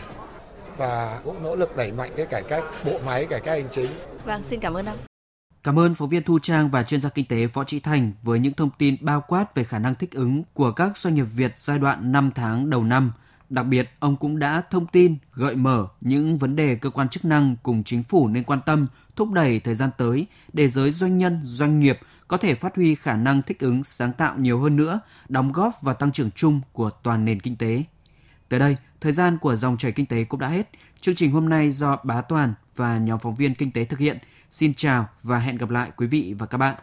và 0.78 1.22
cũng 1.24 1.44
nỗ 1.44 1.56
lực 1.56 1.76
đẩy 1.76 1.92
mạnh 1.92 2.12
cái 2.18 2.26
cải 2.26 2.44
cách 2.50 2.64
bộ 2.86 3.00
máy 3.06 3.26
cải 3.26 3.40
cách 3.40 3.62
hành 3.62 3.72
chính. 3.72 3.90
Vâng, 4.26 4.44
xin 4.44 4.60
cảm 4.60 4.74
ơn 4.74 4.86
ông. 4.86 4.98
Cảm 5.64 5.80
ơn 5.80 5.96
phóng 5.96 6.10
viên 6.10 6.24
Thu 6.24 6.40
Trang 6.40 6.70
và 6.70 6.84
chuyên 6.84 7.02
gia 7.02 7.10
kinh 7.10 7.26
tế 7.26 7.46
Võ 7.46 7.64
Trí 7.64 7.80
Thành 7.80 8.12
với 8.24 8.40
những 8.40 8.54
thông 8.54 8.70
tin 8.78 8.96
bao 9.02 9.24
quát 9.28 9.56
về 9.56 9.64
khả 9.64 9.80
năng 9.80 9.96
thích 9.96 10.12
ứng 10.12 10.44
của 10.54 10.72
các 10.72 10.98
doanh 10.98 11.16
nghiệp 11.16 11.26
Việt 11.36 11.58
giai 11.58 11.80
đoạn 11.80 12.12
5 12.12 12.32
tháng 12.36 12.70
đầu 12.70 12.84
năm. 12.84 13.12
Đặc 13.50 13.66
biệt, 13.66 13.90
ông 14.00 14.16
cũng 14.16 14.40
đã 14.40 14.62
thông 14.72 14.88
tin, 14.88 15.18
gợi 15.34 15.56
mở 15.56 15.88
những 16.02 16.38
vấn 16.38 16.56
đề 16.56 16.76
cơ 16.76 16.90
quan 16.90 17.10
chức 17.10 17.26
năng 17.26 17.56
cùng 17.64 17.84
chính 17.84 18.04
phủ 18.04 18.28
nên 18.28 18.44
quan 18.44 18.60
tâm, 18.66 18.88
thúc 19.16 19.32
đẩy 19.32 19.60
thời 19.60 19.76
gian 19.76 19.90
tới 19.98 20.28
để 20.54 20.70
giới 20.70 20.92
doanh 20.92 21.18
nhân, 21.18 21.42
doanh 21.44 21.80
nghiệp 21.80 22.00
có 22.28 22.38
thể 22.38 22.56
phát 22.56 22.76
huy 22.76 22.96
khả 22.96 23.16
năng 23.16 23.42
thích 23.42 23.60
ứng 23.60 23.84
sáng 23.84 24.14
tạo 24.14 24.38
nhiều 24.38 24.60
hơn 24.60 24.76
nữa, 24.76 25.00
đóng 25.30 25.52
góp 25.52 25.82
vào 25.82 25.96
tăng 25.96 26.12
trưởng 26.12 26.32
chung 26.32 26.62
của 26.72 26.90
toàn 26.90 27.26
nền 27.26 27.40
kinh 27.40 27.56
tế. 27.56 27.84
Tới 28.50 28.60
đây, 28.60 28.78
thời 29.02 29.12
gian 29.12 29.38
của 29.38 29.56
dòng 29.56 29.78
chảy 29.78 29.92
kinh 29.92 30.06
tế 30.06 30.24
cũng 30.24 30.40
đã 30.40 30.48
hết. 30.48 30.70
Chương 31.02 31.16
trình 31.16 31.32
hôm 31.32 31.50
nay 31.50 31.72
do 31.72 31.98
Bá 32.04 32.22
Toàn 32.22 32.54
và 32.76 32.98
nhóm 32.98 33.20
phóng 33.20 33.36
viên 33.36 33.56
kinh 33.56 33.72
tế 33.72 33.86
thực 33.86 34.00
hiện. 34.00 34.18
Xin 34.50 34.74
chào 34.74 35.08
và 35.24 35.40
hẹn 35.40 35.58
gặp 35.58 35.70
lại 35.70 35.92
quý 35.98 36.08
vị 36.08 36.36
và 36.38 36.46
các 36.46 36.58
bạn. 36.58 36.76